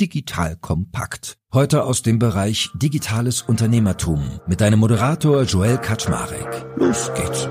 [0.00, 1.38] Digital Kompakt.
[1.52, 6.66] Heute aus dem Bereich Digitales Unternehmertum mit deinem Moderator Joel Kaczmarek.
[6.76, 7.48] Los geht's.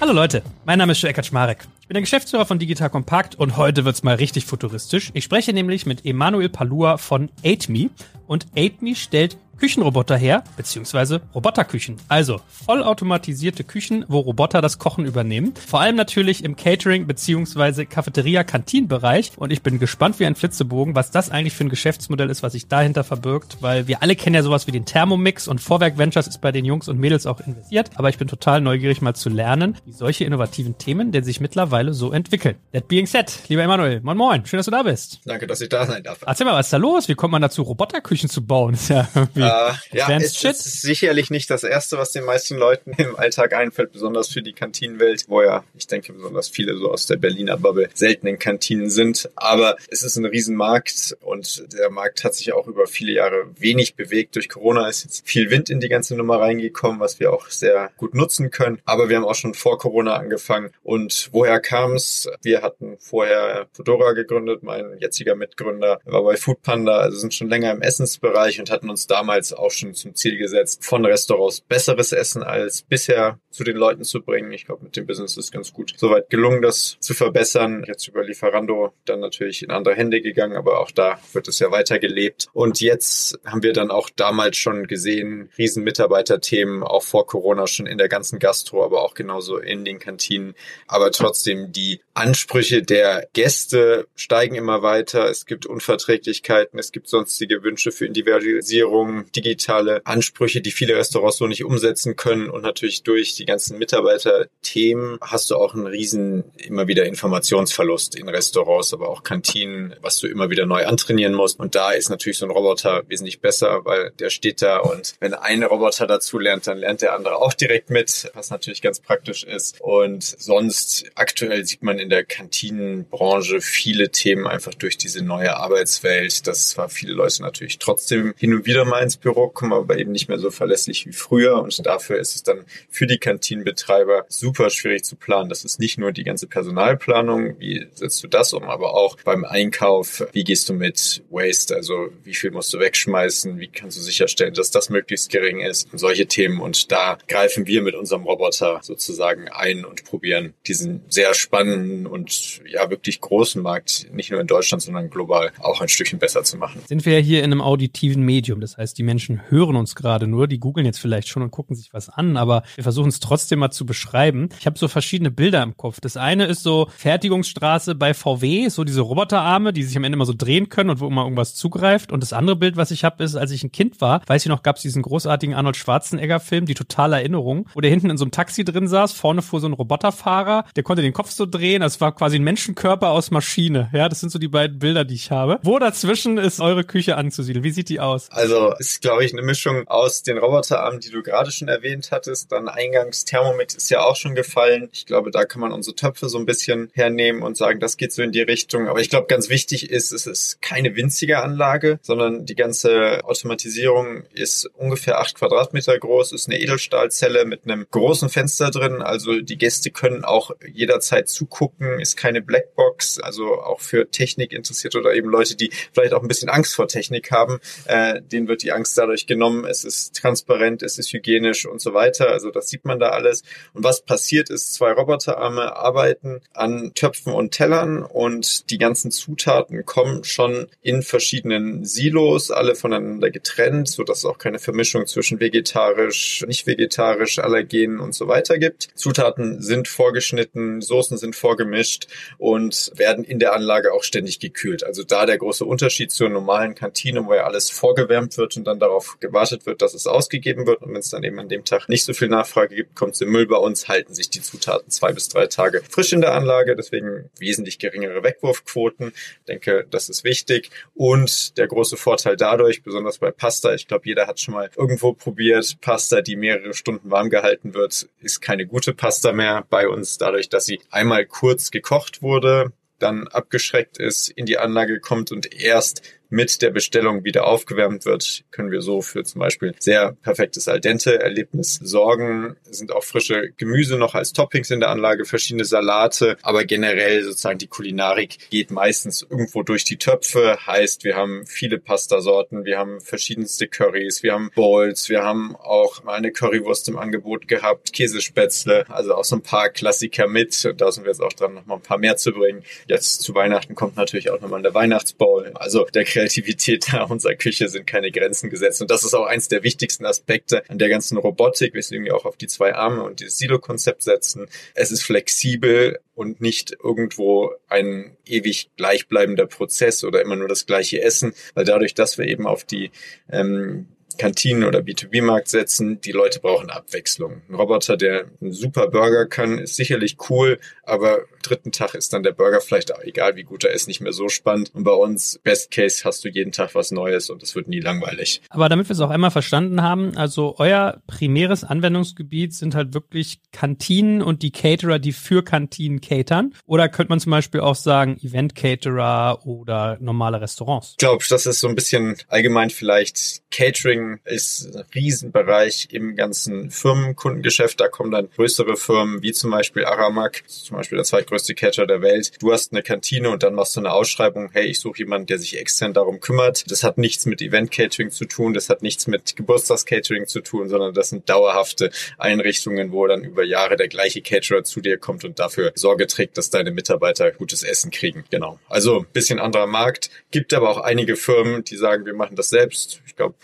[0.00, 1.68] Hallo Leute, mein Name ist Joel Kaczmarek.
[1.82, 5.10] Ich bin der Geschäftsführer von Digital Kompakt und heute wird's mal richtig futuristisch.
[5.12, 7.90] Ich spreche nämlich mit Emanuel Palua von 8Me
[8.26, 11.98] und 8Me stellt Küchenroboter her, beziehungsweise Roboterküchen.
[12.08, 15.52] Also vollautomatisierte Küchen, wo Roboter das Kochen übernehmen.
[15.54, 19.32] Vor allem natürlich im Catering beziehungsweise Cafeteria-Kantinbereich.
[19.36, 22.52] Und ich bin gespannt wie ein Flitzebogen, was das eigentlich für ein Geschäftsmodell ist, was
[22.52, 26.26] sich dahinter verbirgt, weil wir alle kennen ja sowas wie den Thermomix und Vorwerk Ventures
[26.26, 27.90] ist bei den Jungs und Mädels auch investiert.
[27.96, 31.92] Aber ich bin total neugierig mal zu lernen, wie solche innovativen Themen denn sich mittlerweile
[31.92, 32.56] so entwickeln.
[32.72, 35.20] That being said, lieber Emanuel, moin moin, schön, dass du da bist.
[35.26, 36.20] Danke, dass ich da sein darf.
[36.26, 37.08] Erzähl mal, was ist da los?
[37.08, 38.72] Wie kommt man dazu, Roboterküchen zu bauen?
[38.72, 42.56] Das ist ja irgendwie äh, ja, es ist sicherlich nicht das Erste, was den meisten
[42.56, 46.90] Leuten im Alltag einfällt, besonders für die Kantinenwelt, wo ja, ich denke, besonders viele so
[46.90, 49.28] aus der Berliner Bubble selten in Kantinen sind.
[49.36, 53.94] Aber es ist ein Riesenmarkt und der Markt hat sich auch über viele Jahre wenig
[53.94, 54.36] bewegt.
[54.36, 57.90] Durch Corona ist jetzt viel Wind in die ganze Nummer reingekommen, was wir auch sehr
[57.96, 58.80] gut nutzen können.
[58.84, 60.70] Aber wir haben auch schon vor Corona angefangen.
[60.82, 62.28] Und woher kam es?
[62.42, 67.72] Wir hatten vorher Fedora gegründet, mein jetziger Mitgründer war bei Foodpanda, also sind schon länger
[67.72, 72.42] im Essensbereich und hatten uns damals auch schon zum Ziel gesetzt, von Restaurants besseres Essen
[72.42, 74.52] als bisher zu den Leuten zu bringen.
[74.52, 77.84] Ich glaube, mit dem Business ist ganz gut soweit gelungen, das zu verbessern.
[77.86, 81.70] Jetzt über Lieferando dann natürlich in andere Hände gegangen, aber auch da wird es ja
[81.70, 82.48] weiter gelebt.
[82.52, 87.86] Und jetzt haben wir dann auch damals schon gesehen, riesen Mitarbeiterthemen, auch vor Corona schon
[87.86, 90.54] in der ganzen Gastro, aber auch genauso in den Kantinen.
[90.86, 95.28] Aber trotzdem die Ansprüche der Gäste steigen immer weiter.
[95.28, 101.46] Es gibt Unverträglichkeiten, es gibt sonstige Wünsche für Individualisierung, digitale Ansprüche, die viele Restaurants so
[101.46, 102.50] nicht umsetzen können.
[102.50, 108.28] Und natürlich durch die ganzen Mitarbeiterthemen hast du auch einen riesen immer wieder Informationsverlust in
[108.28, 111.58] Restaurants, aber auch Kantinen, was du immer wieder neu antrainieren musst.
[111.58, 115.34] Und da ist natürlich so ein Roboter wesentlich besser, weil der steht da und wenn
[115.34, 119.42] ein Roboter dazu lernt, dann lernt der andere auch direkt mit, was natürlich ganz praktisch
[119.44, 119.80] ist.
[119.80, 126.46] Und sonst aktuell sieht man in der Kantinenbranche viele Themen einfach durch diese neue Arbeitswelt,
[126.46, 130.12] dass zwar viele Leute natürlich trotzdem hin und wieder mal ins Büro kommen, aber eben
[130.12, 131.62] nicht mehr so verlässlich wie früher.
[131.62, 135.48] Und dafür ist es dann für die Kantinenbetreiber super schwierig zu planen.
[135.48, 139.44] Das ist nicht nur die ganze Personalplanung, wie setzt du das um, aber auch beim
[139.44, 144.02] Einkauf, wie gehst du mit Waste, also wie viel musst du wegschmeißen, wie kannst du
[144.02, 146.60] sicherstellen, dass das möglichst gering ist und solche Themen.
[146.60, 152.60] Und da greifen wir mit unserem Roboter sozusagen ein und probieren diesen sehr spannenden und
[152.66, 156.56] ja wirklich großen Markt, nicht nur in Deutschland, sondern global auch ein Stückchen besser zu
[156.56, 156.82] machen.
[156.88, 158.60] Sind wir ja hier in einem auditiven Medium.
[158.60, 161.76] Das heißt, die Menschen hören uns gerade nur, die googeln jetzt vielleicht schon und gucken
[161.76, 164.48] sich was an, aber wir versuchen es trotzdem mal zu beschreiben.
[164.58, 166.00] Ich habe so verschiedene Bilder im Kopf.
[166.00, 170.24] Das eine ist so Fertigungsstraße bei VW, so diese Roboterarme, die sich am Ende mal
[170.24, 172.12] so drehen können und wo immer irgendwas zugreift.
[172.12, 174.48] Und das andere Bild, was ich habe, ist, als ich ein Kind war, weiß ich
[174.48, 178.24] noch, gab es diesen großartigen Arnold Schwarzenegger-Film, die totale Erinnerung, wo der hinten in so
[178.24, 181.80] einem Taxi drin saß, vorne fuhr so ein Roboterfahrer, der konnte den Kopf so drehen,
[181.80, 183.90] das war quasi ein Menschenkörper aus Maschine.
[183.92, 185.58] Ja, das sind so die beiden Bilder, die ich habe.
[185.62, 187.64] Wo dazwischen ist eure Küche anzusiedeln?
[187.64, 188.28] Wie sieht die aus?
[188.30, 192.52] Also ist, glaube ich, eine Mischung aus den Roboterarmen, die du gerade schon erwähnt hattest.
[192.52, 192.68] Dann
[193.10, 194.88] eingangs Thermomix ist ja auch schon gefallen.
[194.92, 198.12] Ich glaube, da kann man unsere Töpfe so ein bisschen hernehmen und sagen, das geht
[198.12, 198.88] so in die Richtung.
[198.88, 204.24] Aber ich glaube, ganz wichtig ist, es ist keine winzige Anlage, sondern die ganze Automatisierung
[204.32, 209.02] ist ungefähr acht Quadratmeter groß, ist eine Edelstahlzelle mit einem großen Fenster drin.
[209.02, 214.52] Also die Gäste können auch jederzeit zugucken gucken, ist keine Blackbox, also auch für Technik
[214.52, 218.48] interessiert oder eben Leute, die vielleicht auch ein bisschen Angst vor Technik haben, äh, denen
[218.48, 219.64] wird die Angst dadurch genommen.
[219.64, 222.28] Es ist transparent, es ist hygienisch und so weiter.
[222.30, 223.42] Also das sieht man da alles.
[223.74, 229.84] Und was passiert ist, zwei Roboterarme arbeiten an Töpfen und Tellern und die ganzen Zutaten
[229.84, 235.40] kommen schon in verschiedenen Silos, alle voneinander getrennt, so dass es auch keine Vermischung zwischen
[235.40, 238.88] vegetarisch, nicht vegetarisch, Allergenen und so weiter gibt.
[238.94, 242.06] Zutaten sind vorgeschnitten, Soßen sind vorgemischt gemischt
[242.38, 244.84] und werden in der Anlage auch ständig gekühlt.
[244.84, 248.78] Also da der große Unterschied zur normalen Kantine, wo ja alles vorgewärmt wird und dann
[248.78, 250.82] darauf gewartet wird, dass es ausgegeben wird.
[250.82, 253.20] Und wenn es dann eben an dem Tag nicht so viel Nachfrage gibt, kommt es
[253.20, 253.46] im Müll.
[253.46, 257.30] Bei uns halten sich die Zutaten zwei bis drei Tage frisch in der Anlage, deswegen
[257.38, 259.12] wesentlich geringere Wegwurfquoten.
[259.14, 260.70] Ich denke, das ist wichtig.
[260.94, 265.12] Und der große Vorteil dadurch, besonders bei Pasta, ich glaube, jeder hat schon mal irgendwo
[265.12, 270.18] probiert, Pasta, die mehrere Stunden warm gehalten wird, ist keine gute Pasta mehr bei uns,
[270.18, 275.52] dadurch, dass sie einmal kurz gekocht wurde, dann abgeschreckt ist, in die Anlage kommt und
[275.60, 280.68] erst mit der Bestellung wieder aufgewärmt wird, können wir so für zum Beispiel sehr perfektes
[280.68, 282.56] Al dente Erlebnis sorgen.
[282.68, 287.22] Es sind auch frische Gemüse noch als Toppings in der Anlage, verschiedene Salate, aber generell
[287.22, 292.78] sozusagen die Kulinarik geht meistens irgendwo durch die Töpfe, heißt wir haben viele Pastasorten, wir
[292.78, 297.92] haben verschiedenste Currys, wir haben Bowls, wir haben auch mal eine Currywurst im Angebot gehabt,
[297.92, 300.72] Käsespätzle, also auch so ein paar Klassiker mit.
[300.76, 302.62] Da sind wir jetzt auch dran, noch mal ein paar mehr zu bringen.
[302.86, 305.52] Jetzt zu Weihnachten kommt natürlich auch nochmal der Weihnachtsbowl.
[305.54, 308.82] Also der Kreativität unserer Küche sind keine Grenzen gesetzt.
[308.82, 312.24] Und das ist auch eins der wichtigsten Aspekte an der ganzen Robotik, weswegen wir auch
[312.24, 314.46] auf die zwei Arme und dieses Silo-Konzept setzen.
[314.74, 321.00] Es ist flexibel und nicht irgendwo ein ewig gleichbleibender Prozess oder immer nur das gleiche
[321.00, 322.90] Essen, weil dadurch, dass wir eben auf die
[323.30, 323.88] ähm,
[324.20, 325.98] Kantinen oder B2B-Markt setzen.
[326.02, 327.40] Die Leute brauchen Abwechslung.
[327.48, 332.22] Ein Roboter, der einen super Burger kann, ist sicherlich cool, aber dritten Tag ist dann
[332.22, 334.72] der Burger vielleicht, egal wie gut er ist, nicht mehr so spannend.
[334.74, 337.80] Und bei uns, Best Case, hast du jeden Tag was Neues und es wird nie
[337.80, 338.42] langweilig.
[338.50, 343.40] Aber damit wir es auch einmal verstanden haben, also euer primäres Anwendungsgebiet sind halt wirklich
[343.52, 346.54] Kantinen und die Caterer, die für Kantinen catern.
[346.66, 350.90] Oder könnte man zum Beispiel auch sagen Event-Caterer oder normale Restaurants?
[350.90, 356.70] Ich glaube, das ist so ein bisschen allgemein vielleicht Catering ist ein Riesenbereich im ganzen
[356.70, 357.80] Firmenkundengeschäft.
[357.80, 362.02] Da kommen dann größere Firmen wie zum Beispiel Aramak, zum Beispiel der zweitgrößte Catcher der
[362.02, 362.32] Welt.
[362.40, 365.38] Du hast eine Kantine und dann machst du eine Ausschreibung, hey, ich suche jemanden, der
[365.38, 366.70] sich extern darum kümmert.
[366.70, 370.94] Das hat nichts mit Event-Catering zu tun, das hat nichts mit Geburtstags-Catering zu tun, sondern
[370.94, 375.38] das sind dauerhafte Einrichtungen, wo dann über Jahre der gleiche Caterer zu dir kommt und
[375.38, 378.24] dafür Sorge trägt, dass deine Mitarbeiter gutes Essen kriegen.
[378.30, 378.58] Genau.
[378.68, 380.10] Also bisschen anderer Markt.
[380.30, 383.00] Gibt aber auch einige Firmen, die sagen, wir machen das selbst.
[383.06, 383.34] Ich glaube,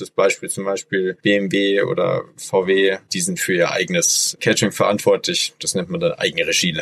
[0.00, 5.54] prominentes Beispiel zum Beispiel BMW oder VW, die sind für ihr eigenes Catering verantwortlich.
[5.60, 6.80] Das nennt man dann Eigenregie.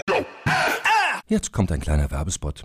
[1.27, 2.65] Jetzt kommt ein kleiner Werbespot.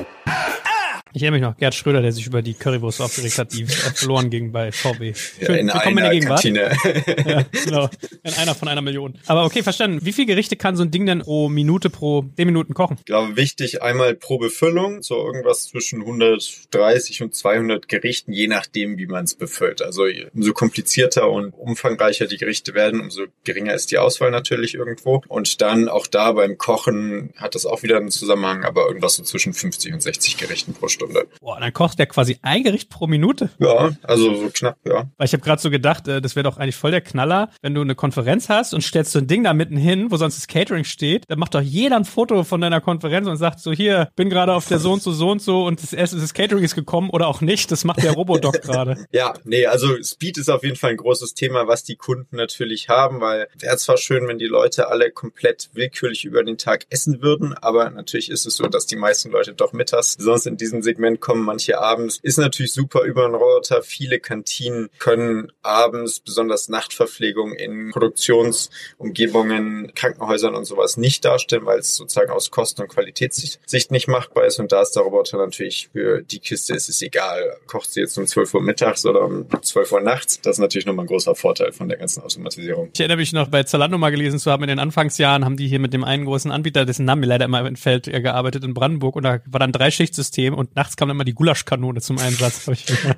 [1.13, 4.29] Ich erinnere mich noch, Gerd Schröder, der sich über die Currywurst aufgeregt hat, die verloren
[4.29, 5.13] ging bei VW.
[5.13, 6.77] Schön, ja, in willkommen einer in der Kantine.
[7.27, 7.89] ja, genau.
[8.23, 9.15] In einer von einer Million.
[9.25, 9.99] Aber okay, verstanden.
[10.05, 12.95] Wie viele Gerichte kann so ein Ding denn pro Minute, pro 10 Minuten kochen?
[12.99, 18.97] Ich glaube, wichtig einmal pro Befüllung, so irgendwas zwischen 130 und 200 Gerichten, je nachdem,
[18.97, 19.81] wie man es befüllt.
[19.81, 25.23] Also umso komplizierter und umfangreicher die Gerichte werden, umso geringer ist die Auswahl natürlich irgendwo.
[25.27, 29.23] Und dann auch da beim Kochen hat das auch wieder einen Zusammenhang, aber irgendwas so
[29.23, 31.00] zwischen 50 und 60 Gerichten pro Stunde.
[31.01, 31.27] Stunde.
[31.39, 33.49] Boah, dann kocht der quasi ein Gericht pro Minute.
[33.59, 35.09] Ja, also so knapp, ja.
[35.17, 37.73] Weil ich habe gerade so gedacht, äh, das wäre doch eigentlich voll der Knaller, wenn
[37.73, 40.47] du eine Konferenz hast und stellst so ein Ding da mitten hin, wo sonst das
[40.47, 44.09] Catering steht, dann macht doch jeder ein Foto von deiner Konferenz und sagt so, hier,
[44.15, 46.63] bin gerade auf der so und so so und so und das erste das Catering
[46.63, 47.71] ist gekommen oder auch nicht.
[47.71, 49.05] Das macht der Robodoc gerade.
[49.11, 52.89] Ja, nee, also Speed ist auf jeden Fall ein großes Thema, was die Kunden natürlich
[52.89, 57.21] haben, weil wäre zwar schön, wenn die Leute alle komplett willkürlich über den Tag essen
[57.21, 60.83] würden, aber natürlich ist es so, dass die meisten Leute doch mittags sonst in diesem
[60.91, 62.19] Segment kommen manche abends.
[62.21, 63.81] Ist natürlich super über einen Roboter.
[63.81, 71.95] Viele Kantinen können abends, besonders Nachtverpflegung in Produktionsumgebungen, Krankenhäusern und sowas nicht darstellen, weil es
[71.95, 74.59] sozusagen aus Kosten- und Qualitätssicht nicht machbar ist.
[74.59, 77.57] Und da ist der Roboter natürlich für die Kiste ist es egal.
[77.67, 80.41] Kocht sie jetzt um 12 Uhr mittags oder um 12 Uhr nachts.
[80.41, 82.89] Das ist natürlich nochmal ein großer Vorteil von der ganzen Automatisierung.
[82.93, 85.67] Ich erinnere mich noch bei Zalando mal gelesen zu haben, in den Anfangsjahren haben die
[85.67, 89.15] hier mit dem einen großen Anbieter, dessen Name mir leider immer entfällt, gearbeitet in Brandenburg
[89.15, 92.65] und da war dann Dreischichtsystem und nachts kam dann immer die Gulaschkanone zum Einsatz.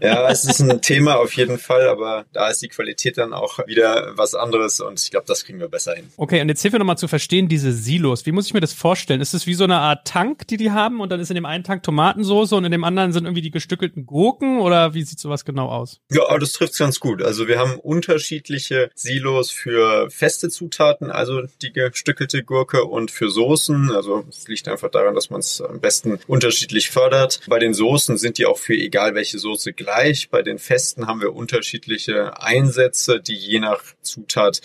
[0.01, 3.59] ja, es ist ein Thema auf jeden Fall, aber da ist die Qualität dann auch
[3.67, 6.09] wieder was anderes und ich glaube, das kriegen wir besser hin.
[6.17, 8.25] Okay, und jetzt hilf mir nochmal zu verstehen, diese Silos.
[8.25, 9.21] Wie muss ich mir das vorstellen?
[9.21, 11.45] Ist es wie so eine Art Tank, die die haben und dann ist in dem
[11.45, 15.19] einen Tank Tomatensauce und in dem anderen sind irgendwie die gestückelten Gurken oder wie sieht
[15.19, 16.01] sowas genau aus?
[16.11, 17.21] Ja, aber das trifft ganz gut.
[17.21, 23.91] Also wir haben unterschiedliche Silos für feste Zutaten, also die gestückelte Gurke und für Soßen.
[23.91, 27.39] Also es liegt einfach daran, dass man es am besten unterschiedlich fördert.
[27.53, 30.31] Bei den Soßen sind die auch für egal welche Soße gleich.
[30.31, 34.61] Bei den Festen haben wir unterschiedliche Einsätze, die je nach Zutat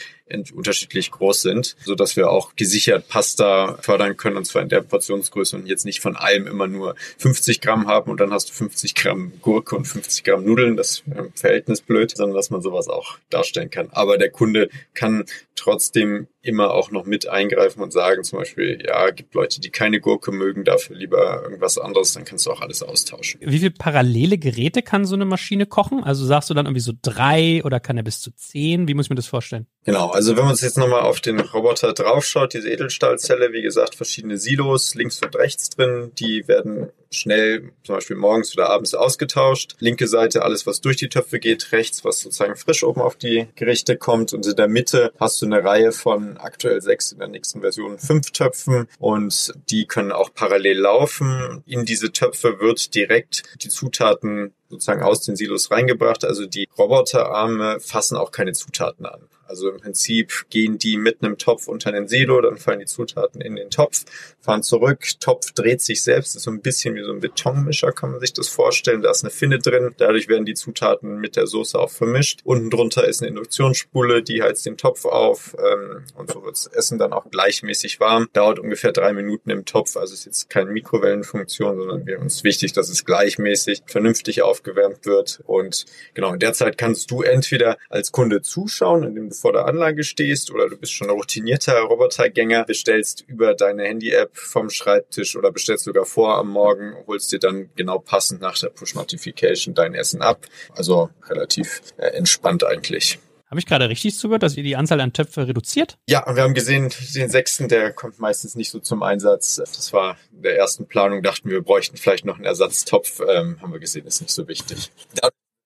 [0.54, 4.82] unterschiedlich groß sind, so dass wir auch gesichert Pasta fördern können und zwar in der
[4.82, 8.54] Portionsgröße und jetzt nicht von allem immer nur 50 Gramm haben und dann hast du
[8.54, 12.88] 50 Gramm Gurke und 50 Gramm Nudeln, das im Verhältnis blöd, sondern dass man sowas
[12.88, 13.88] auch darstellen kann.
[13.92, 15.24] Aber der Kunde kann
[15.58, 20.00] trotzdem immer auch noch mit eingreifen und sagen zum Beispiel, ja, gibt Leute, die keine
[20.00, 23.40] Gurke mögen, dafür lieber irgendwas anderes, dann kannst du auch alles austauschen.
[23.44, 26.02] Wie viele parallele Geräte kann so eine Maschine kochen?
[26.04, 28.88] Also sagst du dann irgendwie so drei oder kann er bis zu zehn?
[28.88, 29.66] Wie muss ich mir das vorstellen?
[29.84, 33.94] Genau, also wenn man uns jetzt nochmal auf den Roboter draufschaut, diese Edelstahlzelle, wie gesagt,
[33.94, 39.76] verschiedene Silos links und rechts drin, die werden schnell zum Beispiel morgens oder abends ausgetauscht.
[39.78, 43.46] Linke Seite alles, was durch die Töpfe geht, rechts, was sozusagen frisch oben auf die
[43.54, 47.28] Gerichte kommt und in der Mitte hast du eine Reihe von aktuell sechs, in der
[47.28, 51.62] nächsten Version fünf Töpfen und die können auch parallel laufen.
[51.64, 56.24] In diese Töpfe wird direkt die Zutaten sozusagen aus den Silos reingebracht.
[56.24, 59.28] Also die Roboterarme fassen auch keine Zutaten an.
[59.48, 63.40] Also im Prinzip gehen die mit einem Topf unter den Silo, dann fallen die Zutaten
[63.40, 64.04] in den Topf,
[64.40, 68.10] fahren zurück, Topf dreht sich selbst, ist so ein bisschen wie so ein Betonmischer, kann
[68.10, 69.02] man sich das vorstellen.
[69.02, 72.40] Da ist eine Finne drin, dadurch werden die Zutaten mit der Soße auch vermischt.
[72.44, 76.66] Unten drunter ist eine Induktionsspule, die heizt den Topf auf ähm, und so wird das
[76.66, 78.28] Essen dann auch gleichmäßig warm.
[78.32, 82.72] Dauert ungefähr drei Minuten im Topf, also ist jetzt keine Mikrowellenfunktion, sondern wir uns wichtig,
[82.72, 85.40] dass es gleichmäßig vernünftig aufgewärmt wird.
[85.46, 89.66] Und genau in der Zeit kannst du entweder als Kunde zuschauen, indem du vor der
[89.66, 95.36] Anlage stehst oder du bist schon ein routinierter Robotergänger, bestellst über deine Handy-App vom Schreibtisch
[95.36, 99.94] oder bestellst sogar vor am Morgen, holst dir dann genau passend nach der Push-Notification dein
[99.94, 100.46] Essen ab.
[100.74, 103.18] Also relativ äh, entspannt eigentlich.
[103.50, 105.96] Habe ich gerade richtig zugehört, dass ihr die Anzahl an Töpfe reduziert?
[106.06, 109.56] Ja, und wir haben gesehen, den sechsten, der kommt meistens nicht so zum Einsatz.
[109.56, 113.20] Das war in der ersten Planung, dachten wir, wir bräuchten vielleicht noch einen Ersatztopf.
[113.26, 114.90] Ähm, haben wir gesehen, ist nicht so wichtig.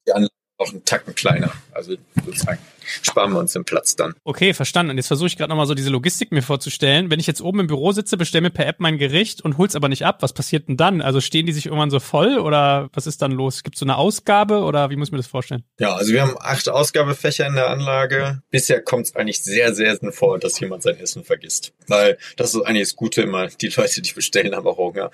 [0.07, 1.53] Die Anlage auch einen Tacken kleiner.
[1.73, 2.61] Also sozusagen
[3.03, 4.15] sparen wir uns den Platz dann.
[4.25, 4.91] Okay, verstanden.
[4.91, 7.11] Und jetzt versuche ich gerade nochmal so diese Logistik mir vorzustellen.
[7.11, 9.77] Wenn ich jetzt oben im Büro sitze, bestelle mir per App mein Gericht und hol's
[9.77, 11.01] aber nicht ab, was passiert denn dann?
[11.01, 13.63] Also stehen die sich irgendwann so voll oder was ist dann los?
[13.63, 15.65] Gibt es so eine Ausgabe oder wie muss ich mir das vorstellen?
[15.79, 18.43] Ja, also wir haben acht Ausgabefächer in der Anlage.
[18.51, 21.73] Bisher kommt es eigentlich sehr selten vor, dass jemand sein Essen vergisst.
[21.89, 23.49] Weil das ist eigentlich das Gute immer.
[23.49, 25.11] Die Leute, die bestellen, haben auch Hunger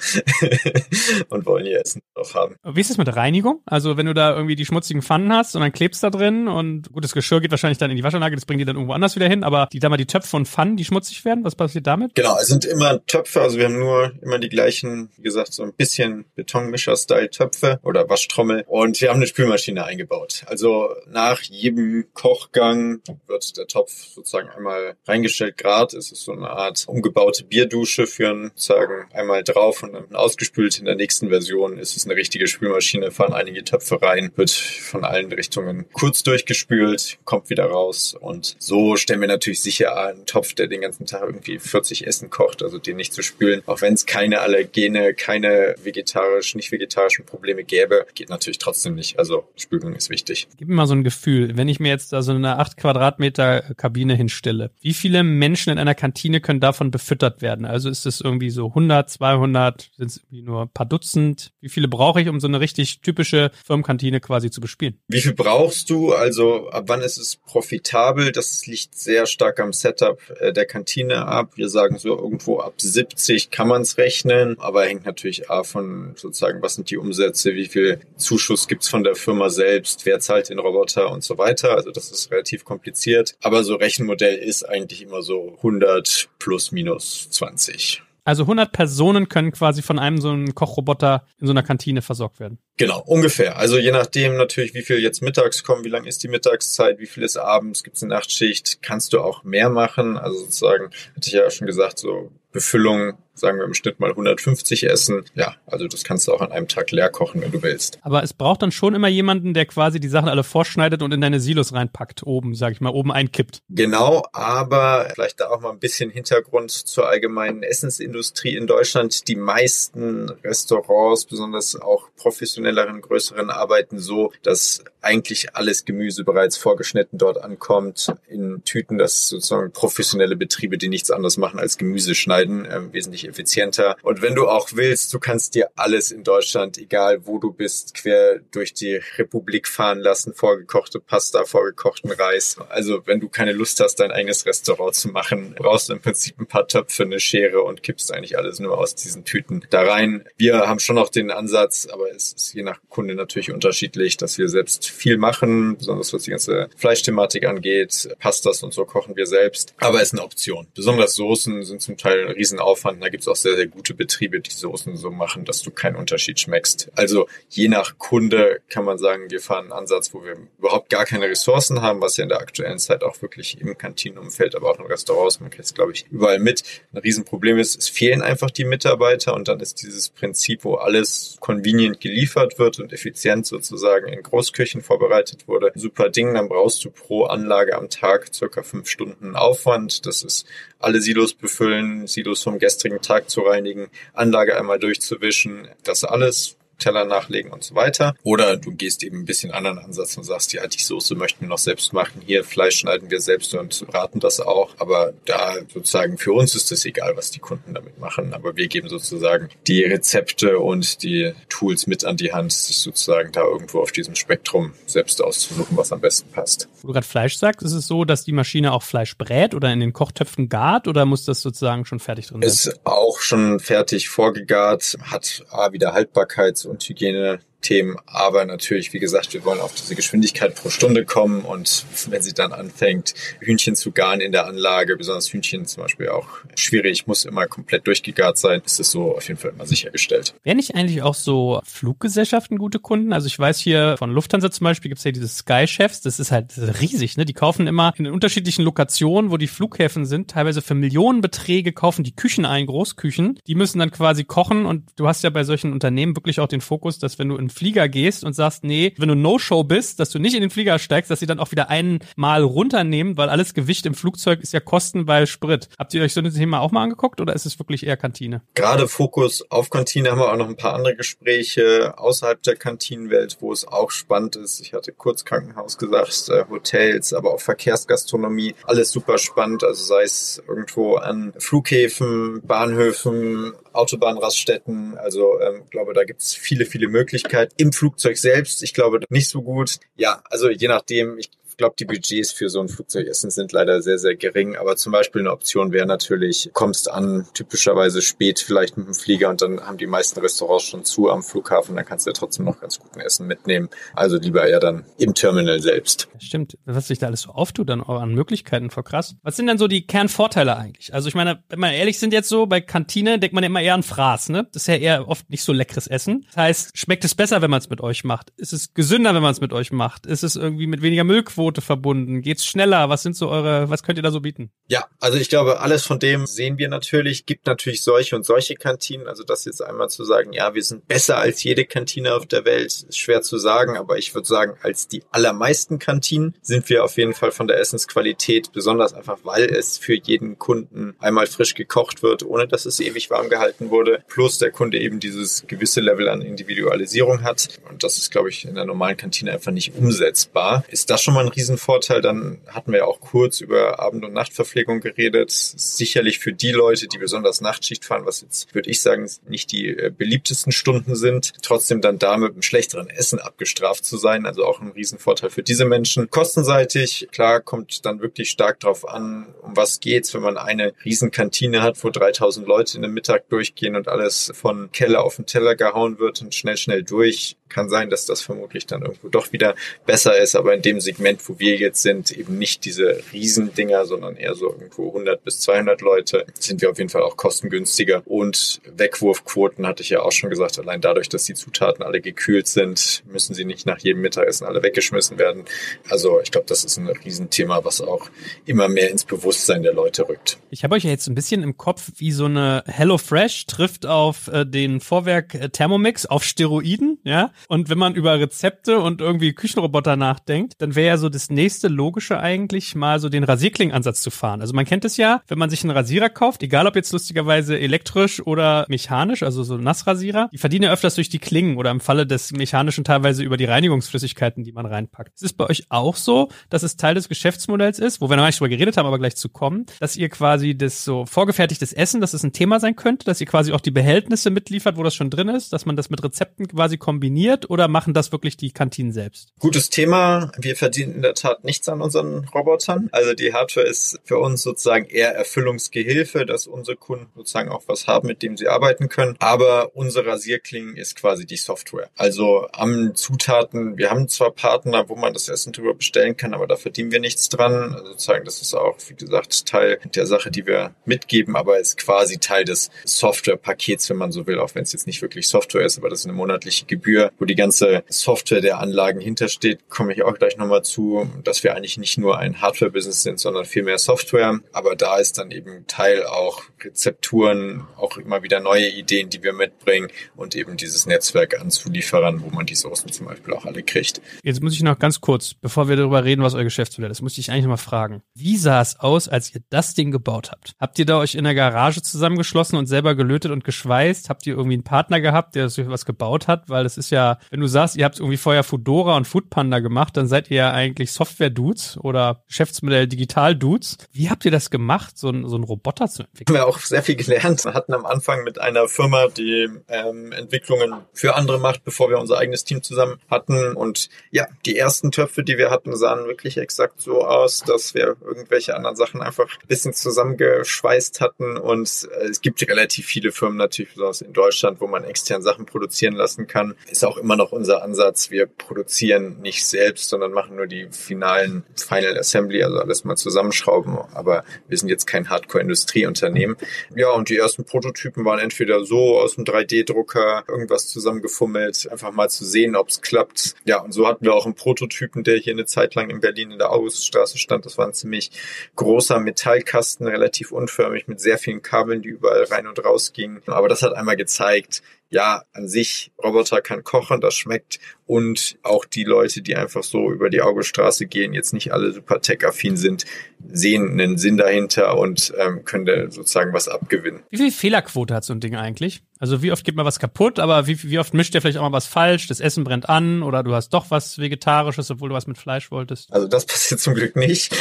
[1.28, 2.56] und wollen ihr Essen auch haben.
[2.64, 3.62] Wie ist es mit Reinigung?
[3.66, 6.92] Also wenn du da irgendwie die schmutzigen Pfannen hast und dann klebst da drin und
[6.92, 9.16] gut, das Geschirr geht wahrscheinlich dann in die Waschanlage, das bringen die dann irgendwo anders
[9.16, 11.86] wieder hin, aber die, da mal die Töpfe und Pfannen, die schmutzig werden, was passiert
[11.86, 12.14] damit?
[12.14, 15.62] Genau, es sind immer Töpfe, also wir haben nur immer die gleichen, wie gesagt, so
[15.62, 20.42] ein bisschen Betonmischer-Style-Töpfe oder Waschtrommel und wir haben eine Spülmaschine eingebaut.
[20.46, 26.50] Also nach jedem Kochgang wird der Topf sozusagen einmal reingestellt, Grad, es ist so eine
[26.50, 30.78] Art umgebaute Bierdusche für einen, sagen, einmal drauf und dann ausgespült.
[30.78, 35.04] In der nächsten Version ist es eine richtige Spülmaschine, fahren einige Töpfe rein, wird von
[35.04, 38.14] allen Richtungen kurz durchgespült, kommt wieder raus.
[38.18, 42.30] Und so stellen wir natürlich sicher einen Topf, der den ganzen Tag irgendwie 40 Essen
[42.30, 43.62] kocht, also den nicht zu spülen.
[43.66, 49.18] Auch wenn es keine Allergene, keine vegetarisch, nicht vegetarischen Probleme gäbe, geht natürlich trotzdem nicht.
[49.18, 50.48] Also Spülung ist wichtig.
[50.56, 53.74] Gib mir mal so ein Gefühl, wenn ich mir jetzt da so eine 8 Quadratmeter
[53.76, 57.64] Kabine hinstelle, wie viele Menschen in einer Kantine können davon befüttert werden?
[57.64, 61.52] Also ist es irgendwie so 100, 200, sind es irgendwie nur ein paar Dutzend?
[61.60, 64.98] Wie viele brauche ich, um so eine richtig typische Firmenkantine quasi zu bespielen?
[65.08, 66.12] Wie viel brauchst du?
[66.12, 68.30] Also ab wann ist es profitabel?
[68.30, 71.52] Das liegt sehr stark am Setup äh, der Kantine ab.
[71.56, 76.12] Wir sagen so irgendwo ab 70 kann man es rechnen, aber hängt natürlich auch von
[76.16, 80.50] sozusagen, was sind die Umsätze, wie viel Zuschuss gibt's von der Firma selbst, wer zahlt
[80.50, 81.72] den Roboter und so weiter.
[81.72, 83.34] Also das ist relativ kompliziert.
[83.42, 88.02] Aber so Rechenmodell ist eigentlich immer so 100 plus minus 20.
[88.28, 92.40] Also 100 Personen können quasi von einem so einem Kochroboter in so einer Kantine versorgt
[92.40, 92.58] werden.
[92.76, 93.56] Genau, ungefähr.
[93.56, 97.06] Also je nachdem natürlich, wie viel jetzt mittags kommen, wie lang ist die Mittagszeit, wie
[97.06, 100.18] viel ist abends, gibt es eine Nachtschicht, kannst du auch mehr machen.
[100.18, 104.88] Also sozusagen, hatte ich ja schon gesagt, so Befüllung sagen wir im Schnitt mal 150
[104.88, 105.24] essen.
[105.34, 107.98] Ja, also das kannst du auch an einem Tag leer kochen, wenn du willst.
[108.02, 111.20] Aber es braucht dann schon immer jemanden, der quasi die Sachen alle vorschneidet und in
[111.20, 113.62] deine Silos reinpackt, oben, sag ich mal, oben einkippt.
[113.68, 119.28] Genau, aber vielleicht da auch mal ein bisschen Hintergrund zur allgemeinen Essensindustrie in Deutschland.
[119.28, 126.56] Die meisten Restaurants, besonders auch professionelle professionelleren, größeren arbeiten so, dass eigentlich alles Gemüse bereits
[126.56, 128.98] vorgeschnitten dort ankommt in Tüten.
[128.98, 133.96] Das ist sozusagen professionelle Betriebe, die nichts anderes machen als Gemüse schneiden, äh, wesentlich effizienter.
[134.02, 137.94] Und wenn du auch willst, du kannst dir alles in Deutschland, egal wo du bist,
[137.94, 142.56] quer durch die Republik fahren lassen, vorgekochte Pasta, vorgekochten Reis.
[142.68, 146.38] Also wenn du keine Lust hast, dein eigenes Restaurant zu machen, brauchst du im Prinzip
[146.38, 150.24] ein paar Töpfe, eine Schere und kippst eigentlich alles nur aus diesen Tüten da rein.
[150.36, 154.38] Wir haben schon noch den Ansatz, aber es ist je nach Kunde natürlich unterschiedlich, dass
[154.38, 158.08] wir selbst viel machen, besonders was die ganze Fleischthematik angeht.
[158.18, 159.74] Pastas und so kochen wir selbst.
[159.78, 160.66] Aber es ist eine Option.
[160.74, 163.02] Besonders Soßen sind zum Teil ein Riesenaufwand.
[163.02, 165.96] Da gibt es auch sehr, sehr gute Betriebe, die Soßen so machen, dass du keinen
[165.96, 166.92] Unterschied schmeckst.
[166.94, 171.04] Also je nach Kunde kann man sagen, wir fahren einen Ansatz, wo wir überhaupt gar
[171.04, 174.78] keine Ressourcen haben, was ja in der aktuellen Zeit auch wirklich im Kantinenumfeld, aber auch
[174.78, 178.52] in Restaurants, man kriegt es glaube ich überall mit, ein Riesenproblem ist, es fehlen einfach
[178.52, 184.06] die Mitarbeiter und dann ist dieses Prinzip, wo alles convenient geliefert wird und effizient sozusagen
[184.06, 188.88] in Großküchen vorbereitet wurde, super Ding, dann brauchst du pro Anlage am Tag circa fünf
[188.88, 190.06] Stunden Aufwand.
[190.06, 190.46] Das ist
[190.78, 197.04] alle Silos befüllen, Silos vom gestrigen Tag zu reinigen, Anlage einmal durchzuwischen, das alles Teller
[197.04, 198.14] nachlegen und so weiter.
[198.22, 201.48] Oder du gehst eben ein bisschen anderen Ansatz und sagst, ja, die Soße möchten wir
[201.48, 202.22] noch selbst machen.
[202.24, 204.70] Hier Fleisch schneiden wir selbst und braten das auch.
[204.78, 208.32] Aber da sozusagen für uns ist es egal, was die Kunden damit machen.
[208.34, 213.32] Aber wir geben sozusagen die Rezepte und die Tools mit an die Hand, sich sozusagen
[213.32, 216.68] da irgendwo auf diesem Spektrum selbst auszusuchen, was am besten passt.
[216.80, 219.72] Wo du gerade Fleisch sagst, ist es so, dass die Maschine auch Fleisch brät oder
[219.72, 222.48] in den Kochtöpfen gart oder muss das sozusagen schon fertig drin sein?
[222.48, 227.96] Ist auch schon fertig vorgegart, hat A, wieder Haltbarkeits- und Hygiene Themen.
[228.06, 231.42] Aber natürlich, wie gesagt, wir wollen auf diese Geschwindigkeit pro Stunde kommen.
[231.42, 236.08] Und wenn sie dann anfängt, Hühnchen zu garen in der Anlage, besonders Hühnchen zum Beispiel
[236.08, 240.34] auch schwierig, muss immer komplett durchgegart sein, ist es so auf jeden Fall immer sichergestellt.
[240.44, 243.12] Wären nicht eigentlich auch so Fluggesellschaften gute Kunden?
[243.12, 246.20] Also ich weiß hier von Lufthansa zum Beispiel gibt es ja diese Sky Chefs, das
[246.20, 247.24] ist halt riesig, ne?
[247.24, 252.14] Die kaufen immer in unterschiedlichen Lokationen, wo die Flughäfen sind, teilweise für Millionenbeträge kaufen die
[252.14, 253.38] Küchen ein, Großküchen.
[253.46, 256.60] Die müssen dann quasi kochen und du hast ja bei solchen Unternehmen wirklich auch den
[256.60, 260.00] Fokus, dass wenn du in den Flieger gehst und sagst, nee, wenn du No-Show bist,
[260.00, 263.28] dass du nicht in den Flieger steigst, dass sie dann auch wieder einmal runternehmen, weil
[263.28, 265.68] alles Gewicht im Flugzeug ist ja Kosten bei Sprit.
[265.78, 268.42] Habt ihr euch so ein Thema auch mal angeguckt oder ist es wirklich eher Kantine?
[268.54, 273.38] Gerade Fokus auf Kantine haben wir auch noch ein paar andere Gespräche außerhalb der Kantinenwelt,
[273.40, 274.60] wo es auch spannend ist.
[274.60, 278.54] Ich hatte kurz Krankenhaus gesagt, äh, Hotels, aber auch Verkehrsgastronomie.
[278.64, 279.64] Alles super spannend.
[279.64, 284.98] Also sei es irgendwo an Flughäfen, Bahnhöfen, Autobahnraststätten.
[284.98, 287.52] Also ähm, glaube, da gibt es viele, viele Möglichkeiten.
[287.56, 289.78] Im Flugzeug selbst, ich glaube, nicht so gut.
[289.96, 293.98] Ja, also je nachdem, ich glaube, die Budgets für so ein Flugzeugessen sind leider sehr,
[293.98, 294.56] sehr gering.
[294.56, 299.28] Aber zum Beispiel eine Option wäre natürlich, kommst an, typischerweise spät vielleicht mit dem Flieger
[299.28, 301.76] und dann haben die meisten Restaurants schon zu am Flughafen.
[301.76, 303.68] Dann kannst du ja trotzdem noch ganz guten Essen mitnehmen.
[303.94, 306.08] Also lieber eher dann im Terminal selbst.
[306.18, 306.56] Stimmt.
[306.64, 309.16] Was sich da alles so auftut dann auch an Möglichkeiten, vor krass.
[309.22, 310.94] Was sind denn so die Kernvorteile eigentlich?
[310.94, 313.60] Also ich meine, wenn wir ehrlich sind jetzt so, bei Kantine denkt man ja immer
[313.60, 314.48] eher an Fraß, ne?
[314.52, 316.24] Das ist ja eher oft nicht so leckeres Essen.
[316.26, 318.30] Das heißt, schmeckt es besser, wenn man es mit euch macht?
[318.36, 320.06] Ist es gesünder, wenn man es mit euch macht?
[320.06, 321.47] Ist es irgendwie mit weniger Müllquote?
[321.48, 322.22] Angebote verbunden?
[322.22, 322.88] Geht's schneller?
[322.88, 324.50] Was sind so eure, was könnt ihr da so bieten?
[324.66, 327.24] Ja, also ich glaube, alles von dem sehen wir natürlich.
[327.26, 329.06] Gibt natürlich solche und solche Kantinen.
[329.08, 332.44] Also das jetzt einmal zu sagen, ja, wir sind besser als jede Kantine auf der
[332.44, 333.76] Welt, ist schwer zu sagen.
[333.76, 337.58] Aber ich würde sagen, als die allermeisten Kantinen sind wir auf jeden Fall von der
[337.58, 342.80] Essensqualität, besonders einfach, weil es für jeden Kunden einmal frisch gekocht wird, ohne dass es
[342.80, 344.04] ewig warm gehalten wurde.
[344.08, 347.48] Plus der Kunde eben dieses gewisse Level an Individualisierung hat.
[347.70, 350.64] Und das ist, glaube ich, in der normalen Kantine einfach nicht umsetzbar.
[350.68, 352.02] Ist das schon mal ein Riesenvorteil.
[352.02, 355.30] Dann hatten wir auch kurz über Abend- und Nachtverpflegung geredet.
[355.30, 359.68] Sicherlich für die Leute, die besonders Nachtschicht fahren, was jetzt, würde ich sagen, nicht die
[359.68, 364.26] äh, beliebtesten Stunden sind, trotzdem dann da mit einem schlechteren Essen abgestraft zu sein.
[364.26, 366.10] Also auch ein Riesenvorteil für diese Menschen.
[366.10, 371.62] Kostenseitig, klar, kommt dann wirklich stark drauf an, um was geht's, wenn man eine Riesenkantine
[371.62, 375.54] hat, wo 3000 Leute in den Mittag durchgehen und alles von Keller auf den Teller
[375.54, 377.36] gehauen wird und schnell, schnell durch.
[377.48, 379.54] Kann sein, dass das vermutlich dann irgendwo doch wieder
[379.86, 384.16] besser ist, aber in dem Segment, wo wir jetzt sind, eben nicht diese Riesendinger, sondern
[384.16, 388.02] eher so irgendwo 100 bis 200 Leute, sind wir auf jeden Fall auch kostengünstiger.
[388.04, 392.46] Und Wegwurfquoten hatte ich ja auch schon gesagt, allein dadurch, dass die Zutaten alle gekühlt
[392.46, 395.44] sind, müssen sie nicht nach jedem Mittagessen alle weggeschmissen werden.
[395.88, 398.10] Also ich glaube, das ist ein Riesenthema, was auch
[398.44, 400.38] immer mehr ins Bewusstsein der Leute rückt.
[400.50, 403.86] Ich habe euch ja jetzt ein bisschen im Kopf, wie so eine Hello Fresh trifft
[403.86, 407.32] auf äh, den Vorwerk äh, Thermomix auf Steroiden, ja.
[407.48, 411.68] Und wenn man über Rezepte und irgendwie Küchenroboter nachdenkt, dann wäre ja so das nächste
[411.68, 414.40] logische eigentlich mal so den Rasierklingenansatz zu fahren.
[414.40, 417.58] Also man kennt es ja, wenn man sich einen Rasierer kauft, egal ob jetzt lustigerweise
[417.58, 421.80] elektrisch oder mechanisch, also so Nassrasierer, die verdienen ja öfters durch die Klingen oder im
[421.80, 425.12] Falle des mechanischen teilweise über die Reinigungsflüssigkeiten, die man reinpackt.
[425.16, 428.26] Es ist bei euch auch so, dass es Teil des Geschäftsmodells ist, wo wir noch
[428.26, 432.00] nicht drüber geredet haben, aber gleich zu kommen, dass ihr quasi das so vorgefertigtes Essen,
[432.00, 434.94] dass es ein Thema sein könnte, dass ihr quasi auch die Behältnisse mitliefert, wo das
[434.94, 438.50] schon drin ist, dass man das mit Rezepten quasi kombiniert oder machen das wirklich die
[438.50, 439.32] Kantinen selbst?
[439.38, 440.32] Gutes Thema.
[440.38, 442.88] Wir verdienen in der Tat nichts an unseren Robotern.
[442.92, 447.86] Also die Hardware ist für uns sozusagen eher Erfüllungsgehilfe, dass unsere Kunden sozusagen auch was
[447.86, 449.16] haben, mit dem sie arbeiten können.
[449.18, 451.90] Aber unser Rasierklingen ist quasi die Software.
[451.96, 456.46] Also am Zutaten, wir haben zwar Partner, wo man das Essen drüber bestellen kann, aber
[456.46, 457.74] da verdienen wir nichts dran.
[457.74, 461.76] Also sozusagen, das ist auch, wie gesagt, Teil der Sache, die wir mitgeben, aber ist
[461.76, 465.64] quasi Teil des Softwarepakets, wenn man so will, auch wenn es jetzt nicht wirklich Software
[465.64, 469.92] ist, aber das ist eine monatliche Gebühr, wo die ganze Software der Anlagen hintersteht, komme
[469.92, 473.62] ich auch gleich nochmal zu, dass wir eigentlich nicht nur ein Hardware-Business sind, sondern viel
[473.62, 474.38] mehr Software.
[474.52, 479.32] Aber da ist dann eben Teil auch Rezepturen, auch immer wieder neue Ideen, die wir
[479.32, 483.62] mitbringen und eben dieses Netzwerk an Zulieferern, wo man die Sourcen zum Beispiel auch alle
[483.62, 484.00] kriegt.
[484.22, 487.18] Jetzt muss ich noch ganz kurz, bevor wir darüber reden, was euer Geschäftsmodell ist, muss
[487.18, 488.02] ich eigentlich noch mal fragen.
[488.14, 490.52] Wie sah es aus, als ihr das Ding gebaut habt?
[490.58, 494.08] Habt ihr da euch in der Garage zusammengeschlossen und selber gelötet und geschweißt?
[494.08, 496.48] Habt ihr irgendwie einen Partner gehabt, der was gebaut hat?
[496.48, 499.96] Weil es ist ja, wenn du sagst, ihr habt irgendwie vorher Fudora und Foodpanda gemacht,
[499.96, 503.78] dann seid ihr ja eigentlich Software-Dudes oder Geschäftsmodell Digital-Dudes.
[503.92, 506.36] Wie habt ihr das gemacht, so, ein, so einen Roboter zu entwickeln?
[506.36, 507.44] Wir auch sehr viel gelernt.
[507.44, 511.98] Wir hatten am Anfang mit einer Firma, die ähm, Entwicklungen für andere macht, bevor wir
[511.98, 513.54] unser eigenes Team zusammen hatten.
[513.54, 517.96] Und ja, die ersten Töpfe, die wir hatten, sahen wirklich exakt so aus, dass wir
[518.04, 521.36] irgendwelche anderen Sachen einfach ein bisschen zusammengeschweißt hatten.
[521.36, 525.46] Und äh, es gibt relativ viele Firmen natürlich, besonders in Deutschland, wo man extern Sachen
[525.46, 526.54] produzieren lassen kann.
[526.70, 528.10] Ist auch immer noch unser Ansatz.
[528.10, 533.78] Wir produzieren nicht selbst, sondern machen nur die finalen Final Assembly, also alles mal zusammenschrauben.
[533.94, 536.36] Aber wir sind jetzt kein Hardcore-Industrieunternehmen.
[536.74, 542.08] Ja, und die ersten Prototypen waren entweder so aus dem 3D-Drucker irgendwas zusammengefummelt, einfach mal
[542.08, 543.34] zu sehen, ob es klappt.
[543.44, 546.30] Ja, und so hatten wir auch einen Prototypen, der hier eine Zeit lang in Berlin
[546.30, 547.46] in der Auguststraße stand.
[547.46, 548.10] Das war ein ziemlich
[548.56, 553.22] großer Metallkasten, relativ unförmig mit sehr vielen Kabeln, die überall rein und raus gingen.
[553.26, 557.60] Aber das hat einmal gezeigt, ja, an sich, Roboter kann kochen, das schmeckt.
[557.88, 562.02] Und auch die Leute, die einfach so über die Augestraße gehen, jetzt nicht alle super
[562.02, 562.84] tech-affin sind,
[563.26, 567.02] sehen einen Sinn dahinter und ähm, können da sozusagen was abgewinnen.
[567.08, 568.82] Wie viel Fehlerquote hat so ein Ding eigentlich?
[569.00, 571.42] Also wie oft geht mal was kaputt, aber wie, wie oft mischt ihr vielleicht auch
[571.42, 574.94] mal was falsch, das Essen brennt an oder du hast doch was Vegetarisches, obwohl du
[574.94, 575.92] was mit Fleisch wolltest?
[575.92, 577.32] Also das passiert zum Glück nicht.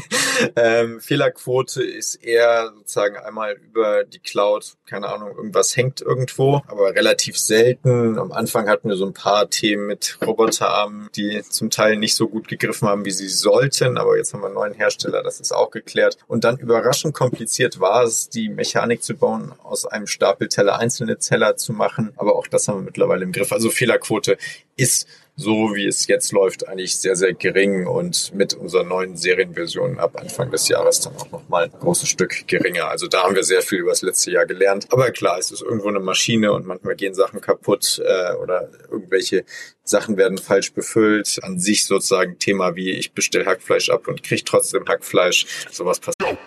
[0.56, 6.94] ähm, Fehlerquote ist eher sozusagen einmal über die Cloud, keine Ahnung, irgendwas hängt irgendwo, aber
[6.94, 8.18] relativ selten.
[8.18, 12.28] Am Anfang hatten wir so ein paar Themen mit Roboterarmen, die zum Teil nicht so
[12.28, 15.52] gut gegriffen haben, wie sie sollten, aber jetzt haben wir einen neuen Hersteller, das ist
[15.52, 16.16] auch geklärt.
[16.26, 21.18] Und dann überraschend kompliziert war es, die Mechanik zu bauen, aus einem Stapel Teller einzelne
[21.18, 23.52] Zeller zu machen, aber auch das haben wir mittlerweile im Griff.
[23.52, 24.36] Also Fehlerquote
[24.76, 29.98] ist so wie es jetzt läuft, eigentlich sehr, sehr gering und mit unserer neuen Serienversion
[29.98, 32.88] ab Anfang des Jahres dann auch nochmal ein großes Stück geringer.
[32.88, 34.86] Also da haben wir sehr viel über das letzte Jahr gelernt.
[34.90, 39.44] Aber klar, es ist irgendwo eine Maschine und manchmal gehen Sachen kaputt äh, oder irgendwelche
[39.84, 41.38] Sachen werden falsch befüllt.
[41.42, 45.66] An sich sozusagen Thema wie ich bestelle Hackfleisch ab und kriege trotzdem Hackfleisch.
[45.70, 46.38] Sowas passiert.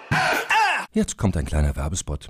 [0.94, 2.30] Jetzt kommt ein kleiner Werbespot.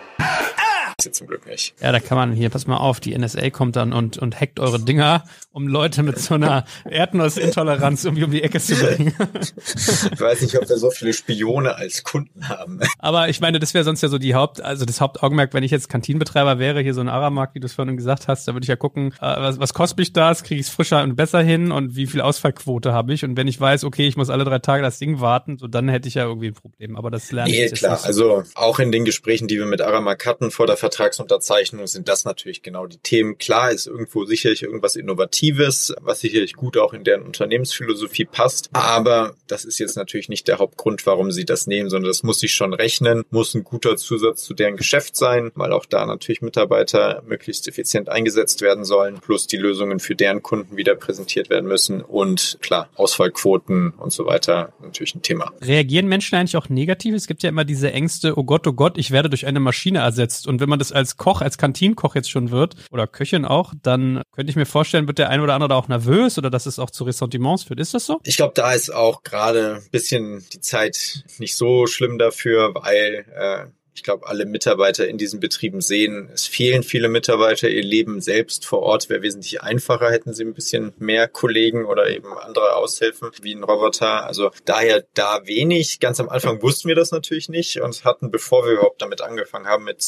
[1.09, 1.73] zum Glück nicht.
[1.81, 4.59] Ja, da kann man hier, pass mal auf, die NSA kommt dann und, und hackt
[4.59, 9.13] eure Dinger, um Leute mit so einer Erdnussintoleranz irgendwie um die Ecke zu bringen.
[10.13, 12.79] ich weiß nicht, ob wir so viele Spione als Kunden haben.
[12.99, 15.71] Aber ich meine, das wäre sonst ja so die Haupt, also das Hauptaugenmerk, wenn ich
[15.71, 18.63] jetzt Kantinenbetreiber wäre, hier so ein Aramark, wie du es vorhin gesagt hast, da würde
[18.63, 21.41] ich ja gucken, äh, was, was kostet mich das, kriege ich es frischer und besser
[21.41, 23.23] hin und wie viel Ausfallquote habe ich.
[23.23, 25.89] Und wenn ich weiß, okay, ich muss alle drei Tage das Ding warten, so dann
[25.89, 26.95] hätte ich ja irgendwie ein Problem.
[26.95, 27.99] Aber das lerne nee, ich klar.
[28.03, 32.25] Also auch in den Gesprächen, die wir mit Aramark hatten vor der Vertragsunterzeichnung, sind das
[32.25, 33.37] natürlich genau die Themen.
[33.37, 38.69] Klar ist irgendwo sicherlich irgendwas Innovatives, was sicherlich gut auch in deren Unternehmensphilosophie passt.
[38.73, 42.39] Aber das ist jetzt natürlich nicht der Hauptgrund, warum sie das nehmen, sondern das muss
[42.41, 46.41] sich schon rechnen, muss ein guter Zusatz zu deren Geschäft sein, weil auch da natürlich
[46.41, 51.67] Mitarbeiter möglichst effizient eingesetzt werden sollen, plus die Lösungen für deren Kunden wieder präsentiert werden
[51.67, 55.53] müssen und klar, Ausfallquoten und so weiter natürlich ein Thema.
[55.61, 57.15] Reagieren Menschen eigentlich auch negativ?
[57.15, 59.99] Es gibt ja immer diese Ängste, oh Gott, oh Gott, ich werde durch eine Maschine
[59.99, 60.47] ersetzt.
[60.47, 64.21] Und wenn man das als Koch, als Kantinenkoch jetzt schon wird oder Köchin auch, dann
[64.33, 66.79] könnte ich mir vorstellen, wird der ein oder andere da auch nervös oder dass es
[66.79, 67.79] auch zu Ressentiments führt.
[67.79, 68.19] Ist das so?
[68.23, 73.25] Ich glaube, da ist auch gerade ein bisschen die Zeit nicht so schlimm dafür, weil
[73.33, 77.69] äh, ich glaube, alle Mitarbeiter in diesen Betrieben sehen, es fehlen viele Mitarbeiter.
[77.69, 82.09] Ihr Leben selbst vor Ort wäre wesentlich einfacher, hätten sie ein bisschen mehr Kollegen oder
[82.09, 84.25] eben andere Aushilfen wie ein Roboter.
[84.25, 85.99] Also daher da wenig.
[85.99, 89.67] Ganz am Anfang wussten wir das natürlich nicht und hatten, bevor wir überhaupt damit angefangen
[89.67, 90.01] haben, mit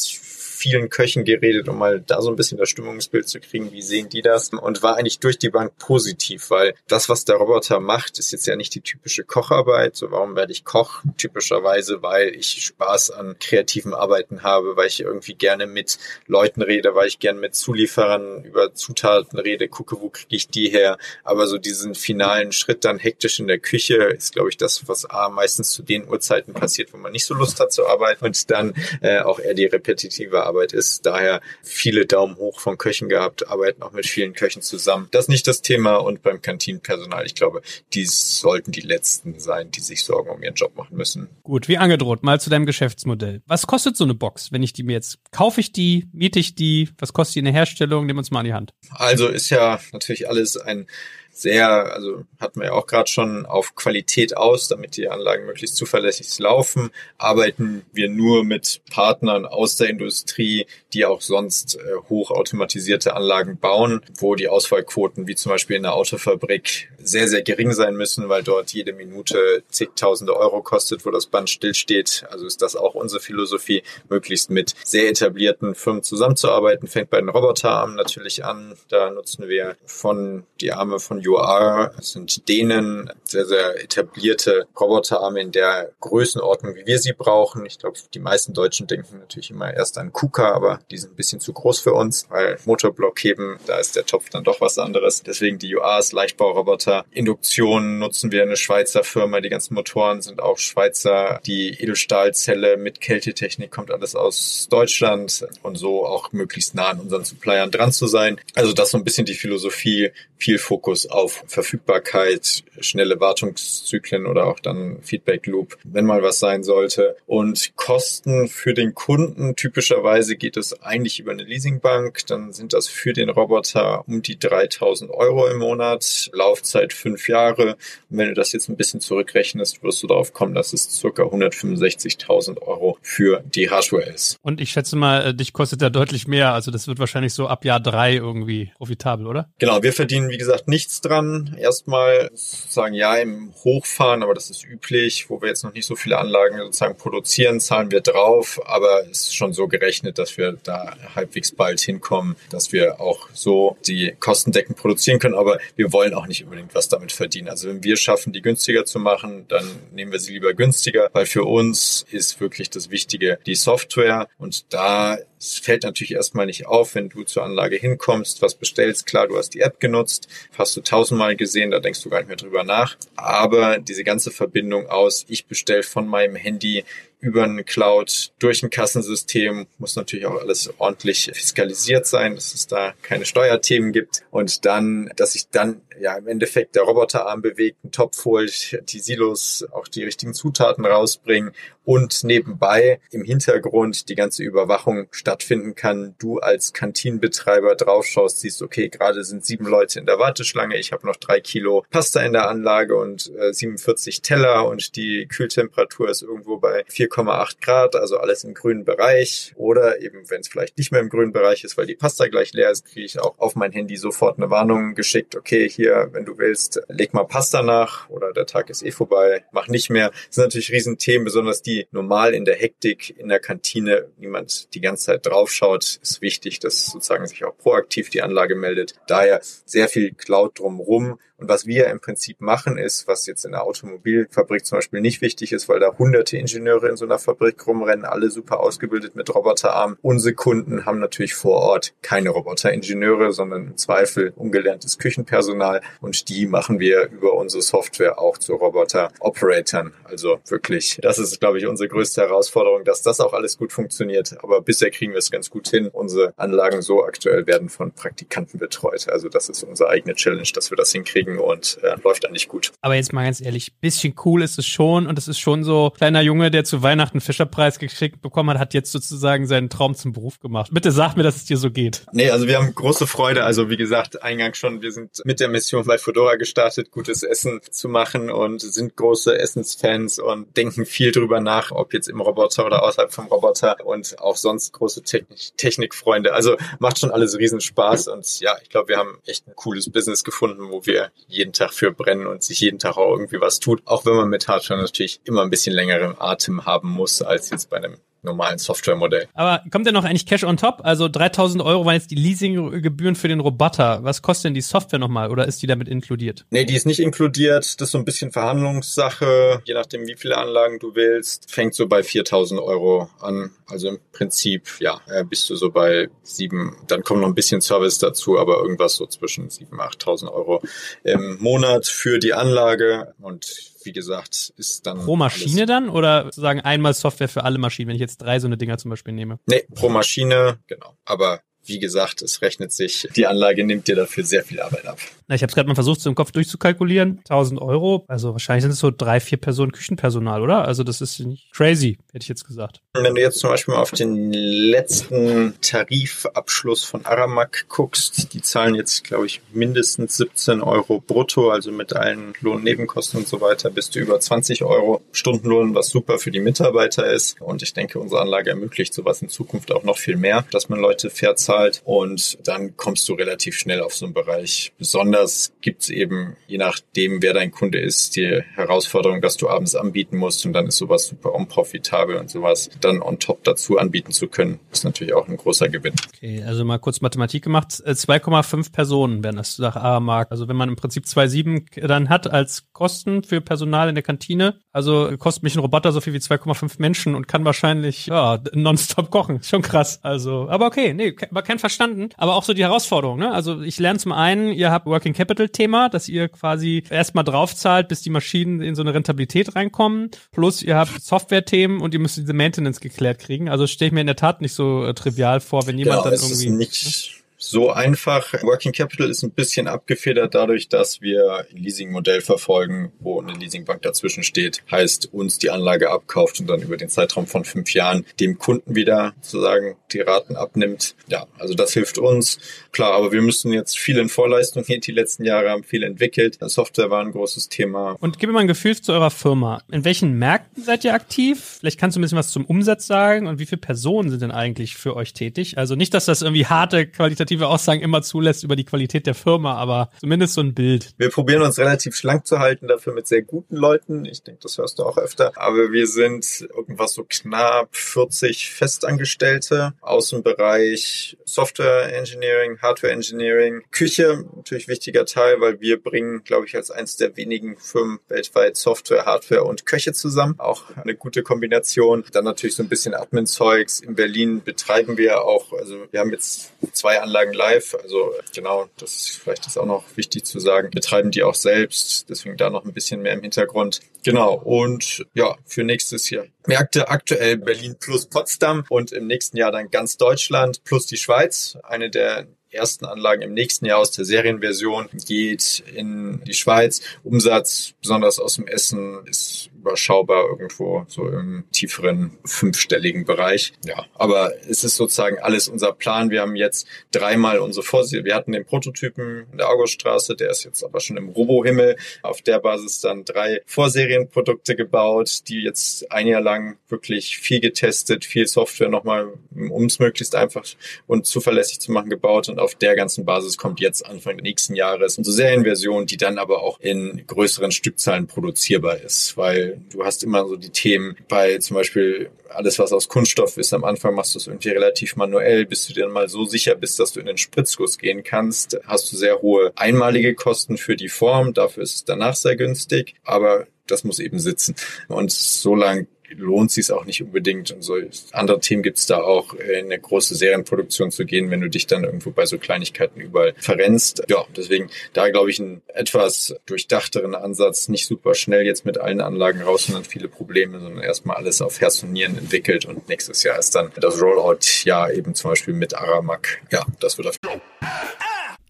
[0.64, 4.08] vielen Köchen geredet, um mal da so ein bisschen das Stimmungsbild zu kriegen, wie sehen
[4.08, 8.18] die das und war eigentlich durch die Bank positiv, weil das, was der Roboter macht,
[8.18, 9.94] ist jetzt ja nicht die typische Kocharbeit.
[9.94, 11.02] So, warum werde ich Koch?
[11.18, 16.94] Typischerweise, weil ich Spaß an kreativen Arbeiten habe, weil ich irgendwie gerne mit Leuten rede,
[16.94, 20.96] weil ich gerne mit Zulieferern über Zutaten rede, gucke, wo kriege ich die her.
[21.24, 25.04] Aber so diesen finalen Schritt dann hektisch in der Küche ist, glaube ich, das, was
[25.04, 28.50] A, meistens zu den Uhrzeiten passiert, wo man nicht so Lust hat zu arbeiten und
[28.50, 28.72] dann
[29.02, 31.04] äh, auch eher die repetitive Arbeit Arbeit ist.
[31.04, 35.08] Daher viele Daumen hoch von Köchen gehabt, arbeiten auch mit vielen Köchen zusammen.
[35.10, 37.62] Das ist nicht das Thema und beim Kantinenpersonal, ich glaube,
[37.92, 41.28] die sollten die Letzten sein, die sich Sorgen um ihren Job machen müssen.
[41.42, 43.42] Gut, wie angedroht, mal zu deinem Geschäftsmodell.
[43.46, 46.54] Was kostet so eine Box, wenn ich die mir jetzt, kaufe ich die, miete ich
[46.54, 48.06] die, was kostet die in der Herstellung?
[48.06, 48.74] Nehmen wir uns mal an die Hand.
[48.90, 50.86] Also ist ja natürlich alles ein
[51.34, 55.76] sehr, also hatten wir ja auch gerade schon auf Qualität aus, damit die Anlagen möglichst
[55.76, 63.16] zuverlässig laufen, arbeiten wir nur mit Partnern aus der Industrie, die auch sonst äh, hochautomatisierte
[63.16, 67.96] Anlagen bauen, wo die Ausfallquoten wie zum Beispiel in der Autofabrik sehr, sehr gering sein
[67.96, 72.24] müssen, weil dort jede Minute zigtausende Euro kostet, wo das Band stillsteht.
[72.30, 76.86] Also ist das auch unsere Philosophie, möglichst mit sehr etablierten Firmen zusammenzuarbeiten.
[76.86, 78.76] Fängt bei den Roboterarmen natürlich an.
[78.88, 85.52] Da nutzen wir von die Arme von UR sind denen sehr, sehr etablierte Roboterarme in
[85.52, 87.66] der Größenordnung, wie wir sie brauchen.
[87.66, 91.16] Ich glaube, die meisten Deutschen denken natürlich immer erst an KUKA, aber die sind ein
[91.16, 94.78] bisschen zu groß für uns, weil Motorblock heben, da ist der Topf dann doch was
[94.78, 95.22] anderes.
[95.22, 97.04] Deswegen die UAs, Leichtbauroboter.
[97.10, 99.40] Induktion nutzen wir eine Schweizer Firma.
[99.40, 101.40] Die ganzen Motoren sind auch Schweizer.
[101.46, 107.24] Die Edelstahlzelle mit Kältetechnik kommt alles aus Deutschland und so auch möglichst nah an unseren
[107.24, 108.40] Suppliern dran zu sein.
[108.54, 114.60] Also das so ein bisschen die Philosophie, viel Fokus auf Verfügbarkeit, schnelle Wartungszyklen oder auch
[114.60, 117.16] dann Feedback Loop, wenn mal was sein sollte.
[117.26, 122.88] Und Kosten für den Kunden, typischerweise geht es eigentlich über eine Leasingbank, dann sind das
[122.88, 127.76] für den Roboter um die 3000 Euro im Monat, Laufzeit fünf Jahre.
[128.10, 131.22] Und wenn du das jetzt ein bisschen zurückrechnest, wirst du darauf kommen, dass es circa
[131.22, 134.38] 165.000 Euro für die Hardware ist.
[134.42, 136.52] Und ich schätze mal, äh, dich kostet da deutlich mehr.
[136.52, 139.50] Also das wird wahrscheinlich so ab Jahr drei irgendwie profitabel, oder?
[139.58, 141.56] Genau, wir verdienen, wie gesagt, nichts dran.
[141.58, 145.96] Erstmal sozusagen ja im Hochfahren, aber das ist üblich, wo wir jetzt noch nicht so
[145.96, 150.58] viele Anlagen sozusagen produzieren, zahlen wir drauf, aber es ist schon so gerechnet, dass wir
[150.62, 156.14] da halbwegs bald hinkommen, dass wir auch so die Kostendecken produzieren können, aber wir wollen
[156.14, 157.48] auch nicht unbedingt was damit verdienen.
[157.48, 161.26] Also wenn wir schaffen, die günstiger zu machen, dann nehmen wir sie lieber günstiger, weil
[161.26, 164.28] für uns ist wirklich das Wichtige die Software.
[164.38, 169.06] Und da es fällt natürlich erstmal nicht auf, wenn du zur Anlage hinkommst, was bestellst.
[169.06, 172.28] Klar, du hast die App genutzt, hast du tausendmal gesehen, da denkst du gar nicht
[172.28, 172.96] mehr drüber nach.
[173.14, 176.84] Aber diese ganze Verbindung aus, ich bestelle von meinem Handy
[177.24, 182.66] über eine Cloud durch ein Kassensystem muss natürlich auch alles ordentlich fiskalisiert sein, dass es
[182.66, 187.78] da keine Steuerthemen gibt und dann, dass sich dann ja im Endeffekt der Roboterarm bewegt,
[187.82, 191.52] einen Topf holt, die Silos auch die richtigen Zutaten rausbringen
[191.84, 196.14] und nebenbei im Hintergrund die ganze Überwachung stattfinden kann.
[196.18, 201.06] Du als Kantinenbetreiber draufschaust, siehst, okay, gerade sind sieben Leute in der Warteschlange, ich habe
[201.06, 206.22] noch drei Kilo Pasta in der Anlage und äh, 47 Teller und die Kühltemperatur ist
[206.22, 209.52] irgendwo bei 4, 0,8 Grad, also alles im grünen Bereich.
[209.56, 212.52] Oder eben, wenn es vielleicht nicht mehr im grünen Bereich ist, weil die Pasta gleich
[212.52, 215.36] leer ist, kriege ich auch auf mein Handy sofort eine Warnung geschickt.
[215.36, 219.44] Okay, hier, wenn du willst, leg mal Pasta nach oder der Tag ist eh vorbei,
[219.52, 220.10] mach nicht mehr.
[220.10, 224.80] Das sind natürlich Riesenthemen, besonders die normal in der Hektik in der Kantine niemand die
[224.80, 228.94] ganze Zeit draufschaut, ist wichtig, dass sozusagen sich auch proaktiv die Anlage meldet.
[229.06, 233.52] Daher sehr viel Cloud drumrum und was wir im Prinzip machen ist, was jetzt in
[233.52, 237.66] der Automobilfabrik zum Beispiel nicht wichtig ist, weil da hunderte Ingenieure in so einer Fabrik
[237.66, 239.98] rumrennen, alle super ausgebildet mit Roboterarmen.
[240.02, 246.46] Unsere Kunden haben natürlich vor Ort keine Roboteringenieure, sondern im Zweifel ungelerntes Küchenpersonal und die
[246.46, 249.92] machen wir über unsere Software auch zu Roboter-Operatoren.
[250.04, 254.36] Also wirklich, das ist, glaube ich, unsere größte Herausforderung, dass das auch alles gut funktioniert.
[254.42, 255.88] Aber bisher kriegen wir es ganz gut hin.
[255.88, 259.08] Unsere Anlagen so aktuell werden von Praktikanten betreut.
[259.08, 262.32] Also das ist unsere eigene Challenge, dass wir das hinkriegen kriegen und äh, läuft dann
[262.32, 262.72] nicht gut.
[262.80, 265.90] Aber jetzt mal ganz ehrlich, bisschen cool ist es schon und es ist schon so,
[265.96, 270.12] kleiner Junge, der zu Weihnachten Fischerpreis geschickt bekommen hat, hat jetzt sozusagen seinen Traum zum
[270.12, 270.70] Beruf gemacht.
[270.72, 272.06] Bitte sag mir, dass es dir so geht.
[272.12, 273.44] Nee, also wir haben große Freude.
[273.44, 277.60] Also wie gesagt, eingangs schon, wir sind mit der Mission bei Fedora gestartet, gutes Essen
[277.70, 282.66] zu machen und sind große Essensfans und denken viel drüber nach, ob jetzt im Roboter
[282.66, 286.32] oder außerhalb vom Roboter und auch sonst große Technik Technikfreunde.
[286.32, 289.90] Also macht schon alles riesen Spaß und ja, ich glaube, wir haben echt ein cooles
[289.90, 293.60] Business gefunden, wo wir jeden Tag für brennen und sich jeden Tag auch irgendwie was
[293.60, 293.82] tut.
[293.86, 297.70] Auch wenn man mit Hardware natürlich immer ein bisschen längeren Atem haben muss als jetzt
[297.70, 299.28] bei einem normalen Softwaremodell.
[299.34, 300.80] Aber kommt denn noch eigentlich Cash on top?
[300.82, 304.02] Also 3000 Euro waren jetzt die Leasinggebühren für den Roboter.
[304.02, 306.44] Was kostet denn die Software nochmal oder ist die damit inkludiert?
[306.50, 307.64] Nee, die ist nicht inkludiert.
[307.80, 309.62] Das ist so ein bisschen Verhandlungssache.
[309.64, 313.50] Je nachdem, wie viele Anlagen du willst, fängt so bei 4000 Euro an.
[313.66, 316.76] Also im Prinzip, ja, äh, bist du so bei sieben.
[316.86, 320.62] Dann kommt noch ein bisschen Service dazu, aber irgendwas so zwischen 7.000, 8.000 Euro
[321.02, 324.98] im Monat für die Anlage und wie gesagt, ist dann.
[325.04, 328.46] Pro Maschine dann oder sozusagen einmal Software für alle Maschinen, wenn ich jetzt drei so
[328.46, 329.38] eine Dinger zum Beispiel nehme?
[329.46, 330.96] Nee, pro Maschine, genau.
[331.04, 334.98] Aber wie gesagt, es rechnet sich, die Anlage nimmt dir dafür sehr viel Arbeit ab.
[335.26, 337.18] Na, ich habe es gerade mal versucht, so im Kopf durchzukalkulieren.
[337.20, 340.66] 1000 Euro, also wahrscheinlich sind es so drei, vier Personen Küchenpersonal, oder?
[340.66, 342.80] Also das ist nicht crazy, hätte ich jetzt gesagt.
[342.92, 348.74] Wenn du jetzt zum Beispiel mal auf den letzten Tarifabschluss von Aramak guckst, die zahlen
[348.74, 353.94] jetzt, glaube ich, mindestens 17 Euro brutto, also mit allen Lohnnebenkosten und so weiter, bist
[353.94, 357.40] du über 20 Euro Stundenlohn, was super für die Mitarbeiter ist.
[357.40, 360.80] Und ich denke, unsere Anlage ermöglicht sowas in Zukunft auch noch viel mehr, dass man
[360.80, 364.72] Leute fair zahlt bezahlt und dann kommst du relativ schnell auf so einen Bereich.
[364.78, 370.16] Besonders gibt's eben, je nachdem, wer dein Kunde ist, die Herausforderung, dass du abends anbieten
[370.16, 374.28] musst und dann ist sowas super unprofitabel und sowas dann on top dazu anbieten zu
[374.28, 375.94] können, ist natürlich auch ein großer Gewinn.
[376.14, 377.70] Okay, also mal kurz Mathematik gemacht.
[377.70, 380.30] 2,5 äh, Personen werden das nach A-Mark.
[380.30, 384.60] Also wenn man im Prinzip 2,7 dann hat als Kosten für Personal in der Kantine,
[384.72, 389.10] also kostet mich ein Roboter so viel wie 2,5 Menschen und kann wahrscheinlich ja, nonstop
[389.10, 389.42] kochen.
[389.42, 390.00] Schon krass.
[390.02, 393.18] Also, aber okay, nee, kein verstanden, aber auch so die Herausforderung.
[393.18, 393.32] Ne?
[393.32, 397.88] Also ich lerne zum einen, ihr habt Working Capital Thema, dass ihr quasi erstmal draufzahlt,
[397.88, 400.10] bis die Maschinen in so eine Rentabilität reinkommen.
[400.32, 403.48] Plus ihr habt Software-Themen und ihr müsst diese Maintenance geklärt kriegen.
[403.48, 406.16] Also stelle ich mir in der Tat nicht so äh, trivial vor, wenn jemand genau,
[406.16, 406.50] dann irgendwie.
[406.50, 408.32] nicht so einfach.
[408.42, 413.82] Working Capital ist ein bisschen abgefedert dadurch, dass wir ein Leasingmodell verfolgen, wo eine Leasingbank
[413.82, 414.62] dazwischen steht.
[414.70, 418.74] Heißt, uns die Anlage abkauft und dann über den Zeitraum von fünf Jahren dem Kunden
[418.74, 420.94] wieder sozusagen die Raten abnimmt.
[421.08, 422.38] Ja, also das hilft uns.
[422.72, 424.80] Klar, aber wir müssen jetzt viel in Vorleistung gehen.
[424.80, 426.38] Die letzten Jahre haben viel entwickelt.
[426.40, 427.96] Software war ein großes Thema.
[428.00, 429.62] Und gib mir mal ein Gefühl zu eurer Firma.
[429.70, 431.58] In welchen Märkten seid ihr aktiv?
[431.60, 434.30] Vielleicht kannst du ein bisschen was zum Umsatz sagen und wie viele Personen sind denn
[434.30, 435.58] eigentlich für euch tätig?
[435.58, 436.86] Also nicht, dass das irgendwie harte
[437.24, 440.90] qualitative Aussagen immer zulässt über die Qualität der Firma, aber zumindest so ein Bild.
[440.98, 444.04] Wir probieren uns relativ schlank zu halten, dafür mit sehr guten Leuten.
[444.04, 445.32] Ich denke, das hörst du auch öfter.
[445.36, 453.62] Aber wir sind irgendwas so knapp 40 Festangestellte aus dem Bereich Software Engineering, Hardware Engineering,
[453.70, 458.56] Küche, natürlich wichtiger Teil, weil wir bringen, glaube ich, als eines der wenigen Firmen weltweit
[458.56, 460.34] Software, Hardware und Köche zusammen.
[460.38, 462.04] Auch eine gute Kombination.
[462.12, 463.80] Dann natürlich so ein bisschen Admin-Zeugs.
[463.80, 467.76] In Berlin betreiben wir auch, also wir haben jetzt zwei Anlagen Anlagen live.
[467.82, 470.70] Also genau, das ist vielleicht ist auch noch wichtig zu sagen.
[470.70, 473.80] Betreiben die auch selbst, deswegen da noch ein bisschen mehr im Hintergrund.
[474.04, 476.26] Genau, und ja, für nächstes Jahr.
[476.46, 481.56] Märkte aktuell Berlin plus Potsdam und im nächsten Jahr dann ganz Deutschland plus die Schweiz.
[481.62, 486.82] Eine der ersten Anlagen im nächsten Jahr aus der Serienversion, geht in die Schweiz.
[487.02, 493.54] Umsatz, besonders aus dem Essen, ist überschaubar irgendwo so im tieferen fünfstelligen Bereich.
[493.64, 496.10] Ja, aber es ist sozusagen alles unser Plan.
[496.10, 498.04] Wir haben jetzt dreimal unsere Vorserie.
[498.04, 501.76] Wir hatten den Prototypen in der Auguststraße, der ist jetzt aber schon im Robo-Himmel.
[502.02, 508.04] Auf der Basis dann drei Vorserienprodukte gebaut, die jetzt ein Jahr lang wirklich viel getestet,
[508.04, 510.44] viel Software nochmal, um es möglichst einfach
[510.86, 512.28] und zuverlässig zu machen, gebaut.
[512.28, 516.42] Und auf der ganzen Basis kommt jetzt Anfang nächsten Jahres unsere Serienversion, die dann aber
[516.42, 521.56] auch in größeren Stückzahlen produzierbar ist, weil du hast immer so die Themen bei zum
[521.56, 523.52] Beispiel alles, was aus Kunststoff ist.
[523.52, 526.54] Am Anfang machst du es irgendwie relativ manuell, bis du dir dann mal so sicher
[526.54, 528.58] bist, dass du in den Spritzguss gehen kannst.
[528.64, 531.32] Hast du sehr hohe einmalige Kosten für die Form.
[531.32, 532.94] Dafür ist es danach sehr günstig.
[533.04, 534.54] Aber das muss eben sitzen.
[534.88, 535.86] Und so lang
[536.16, 537.50] lohnt sich auch nicht unbedingt.
[537.50, 537.76] Und so
[538.12, 541.66] andere Themen gibt es da auch, in eine große Serienproduktion zu gehen, wenn du dich
[541.66, 544.02] dann irgendwo bei so Kleinigkeiten überall verrennst.
[544.08, 549.00] Ja, deswegen da glaube ich ein etwas durchdachteren Ansatz, nicht super schnell jetzt mit allen
[549.00, 553.22] Anlagen raus dann viele Probleme, sondern erstmal alles auf Herz und Nieren entwickelt und nächstes
[553.22, 556.40] Jahr ist dann das Rollout ja eben zum Beispiel mit Aramak.
[556.50, 557.16] Ja, das wird auf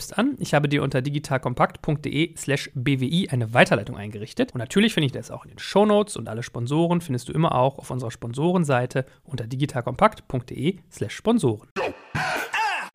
[0.00, 0.36] selbst an.
[0.38, 4.52] Ich habe dir unter digitalkompakt.de slash bwi eine Weiterleitung eingerichtet.
[4.54, 7.54] Und natürlich finde ich das auch in den Shownotes und alle Sponsoren findest du immer
[7.54, 11.68] auch auf unserer Sponsorenseite unter digitalkompakt.de slash Sponsoren.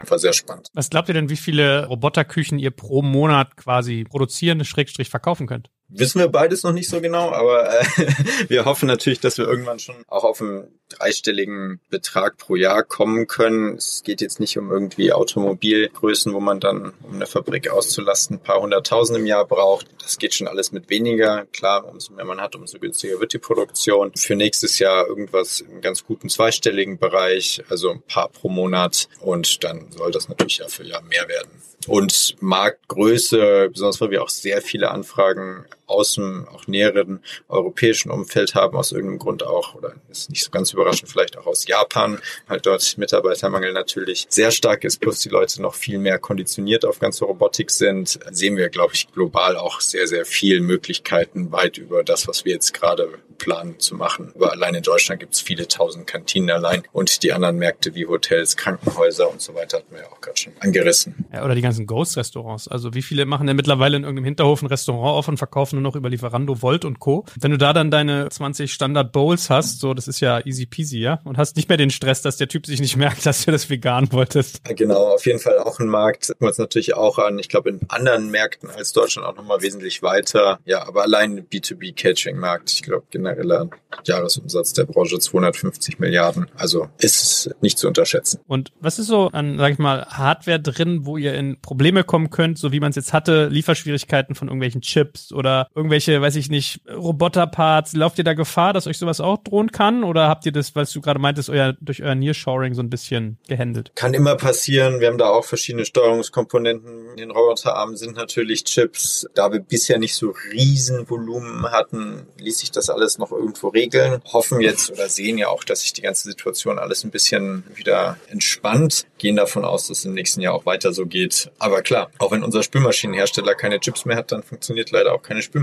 [0.07, 0.69] War sehr spannend.
[0.73, 5.69] Was glaubt ihr denn, wie viele Roboterküchen ihr pro Monat quasi produzieren, Schrägstrich verkaufen könnt?
[5.87, 7.85] Wissen wir beides noch nicht so genau, aber äh,
[8.47, 13.27] wir hoffen natürlich, dass wir irgendwann schon auch auf einen dreistelligen Betrag pro Jahr kommen
[13.27, 13.75] können.
[13.75, 18.43] Es geht jetzt nicht um irgendwie Automobilgrößen, wo man dann, um eine Fabrik auszulasten, ein
[18.43, 19.87] paar hunderttausend im Jahr braucht.
[20.01, 21.45] Das geht schon alles mit weniger.
[21.53, 24.11] Klar, umso mehr man hat, umso günstiger wird die Produktion.
[24.15, 29.07] Für nächstes Jahr irgendwas im ganz guten zweistelligen Bereich, also ein paar pro Monat.
[29.21, 31.49] Und dann soll das natürlich Jahr für Jahr mehr werden.
[31.87, 38.55] Und Marktgröße, besonders weil wir auch sehr viele Anfragen aus dem auch näheren europäischen Umfeld
[38.55, 42.19] haben, aus irgendeinem Grund auch, oder ist nicht so ganz überraschend, vielleicht auch aus Japan,
[42.47, 46.99] halt dort Mitarbeitermangel natürlich sehr stark ist, plus die Leute noch viel mehr konditioniert auf
[46.99, 52.03] ganze Robotik sind, sehen wir, glaube ich, global auch sehr, sehr viel Möglichkeiten weit über
[52.03, 54.31] das, was wir jetzt gerade planen zu machen.
[54.35, 58.05] Aber allein in Deutschland gibt es viele tausend Kantinen allein und die anderen Märkte wie
[58.05, 61.25] Hotels, Krankenhäuser und so weiter hatten wir ja auch gerade schon angerissen.
[61.33, 62.67] Ja, oder die ganzen Ghost-Restaurants.
[62.67, 65.83] Also wie viele machen denn mittlerweile in irgendeinem Hinterhof ein Restaurant auf und verkaufen nur
[65.83, 67.25] noch über Lieferando, Volt und Co.
[67.39, 70.99] Wenn du da dann deine 20 Standard Bowls hast, so, das ist ja easy peasy,
[70.99, 71.19] ja?
[71.23, 73.69] Und hast nicht mehr den Stress, dass der Typ sich nicht merkt, dass du das
[73.69, 74.61] vegan wolltest.
[74.75, 76.33] Genau, auf jeden Fall auch ein Markt.
[76.39, 80.59] Uns natürlich auch an, ich glaube, in anderen Märkten als Deutschland auch nochmal wesentlich weiter.
[80.65, 83.69] Ja, aber allein B2B-Catching-Markt, ich glaube, genereller
[84.05, 86.47] Jahresumsatz der Branche 250 Milliarden.
[86.55, 88.39] Also ist nicht zu unterschätzen.
[88.47, 92.29] Und was ist so an, sag ich mal, Hardware drin, wo ihr in Probleme kommen
[92.29, 96.49] könnt, so wie man es jetzt hatte, Lieferschwierigkeiten von irgendwelchen Chips oder irgendwelche, weiß ich
[96.49, 97.93] nicht, Roboterparts?
[97.93, 100.03] Lauft ihr da Gefahr, dass euch sowas auch drohen kann?
[100.03, 103.37] Oder habt ihr das, was du gerade meintest, euer, durch euer Nearshoring so ein bisschen
[103.47, 103.91] gehandelt?
[103.95, 104.99] Kann immer passieren.
[104.99, 107.09] Wir haben da auch verschiedene Steuerungskomponenten.
[107.11, 109.27] In den Roboterarmen sind natürlich Chips.
[109.33, 114.21] Da wir bisher nicht so riesen Volumen hatten, ließ sich das alles noch irgendwo regeln.
[114.31, 118.17] Hoffen jetzt oder sehen ja auch, dass sich die ganze Situation alles ein bisschen wieder
[118.29, 119.05] entspannt.
[119.17, 121.51] Gehen davon aus, dass es im nächsten Jahr auch weiter so geht.
[121.59, 125.41] Aber klar, auch wenn unser Spülmaschinenhersteller keine Chips mehr hat, dann funktioniert leider auch keine
[125.41, 125.54] Spülmaschine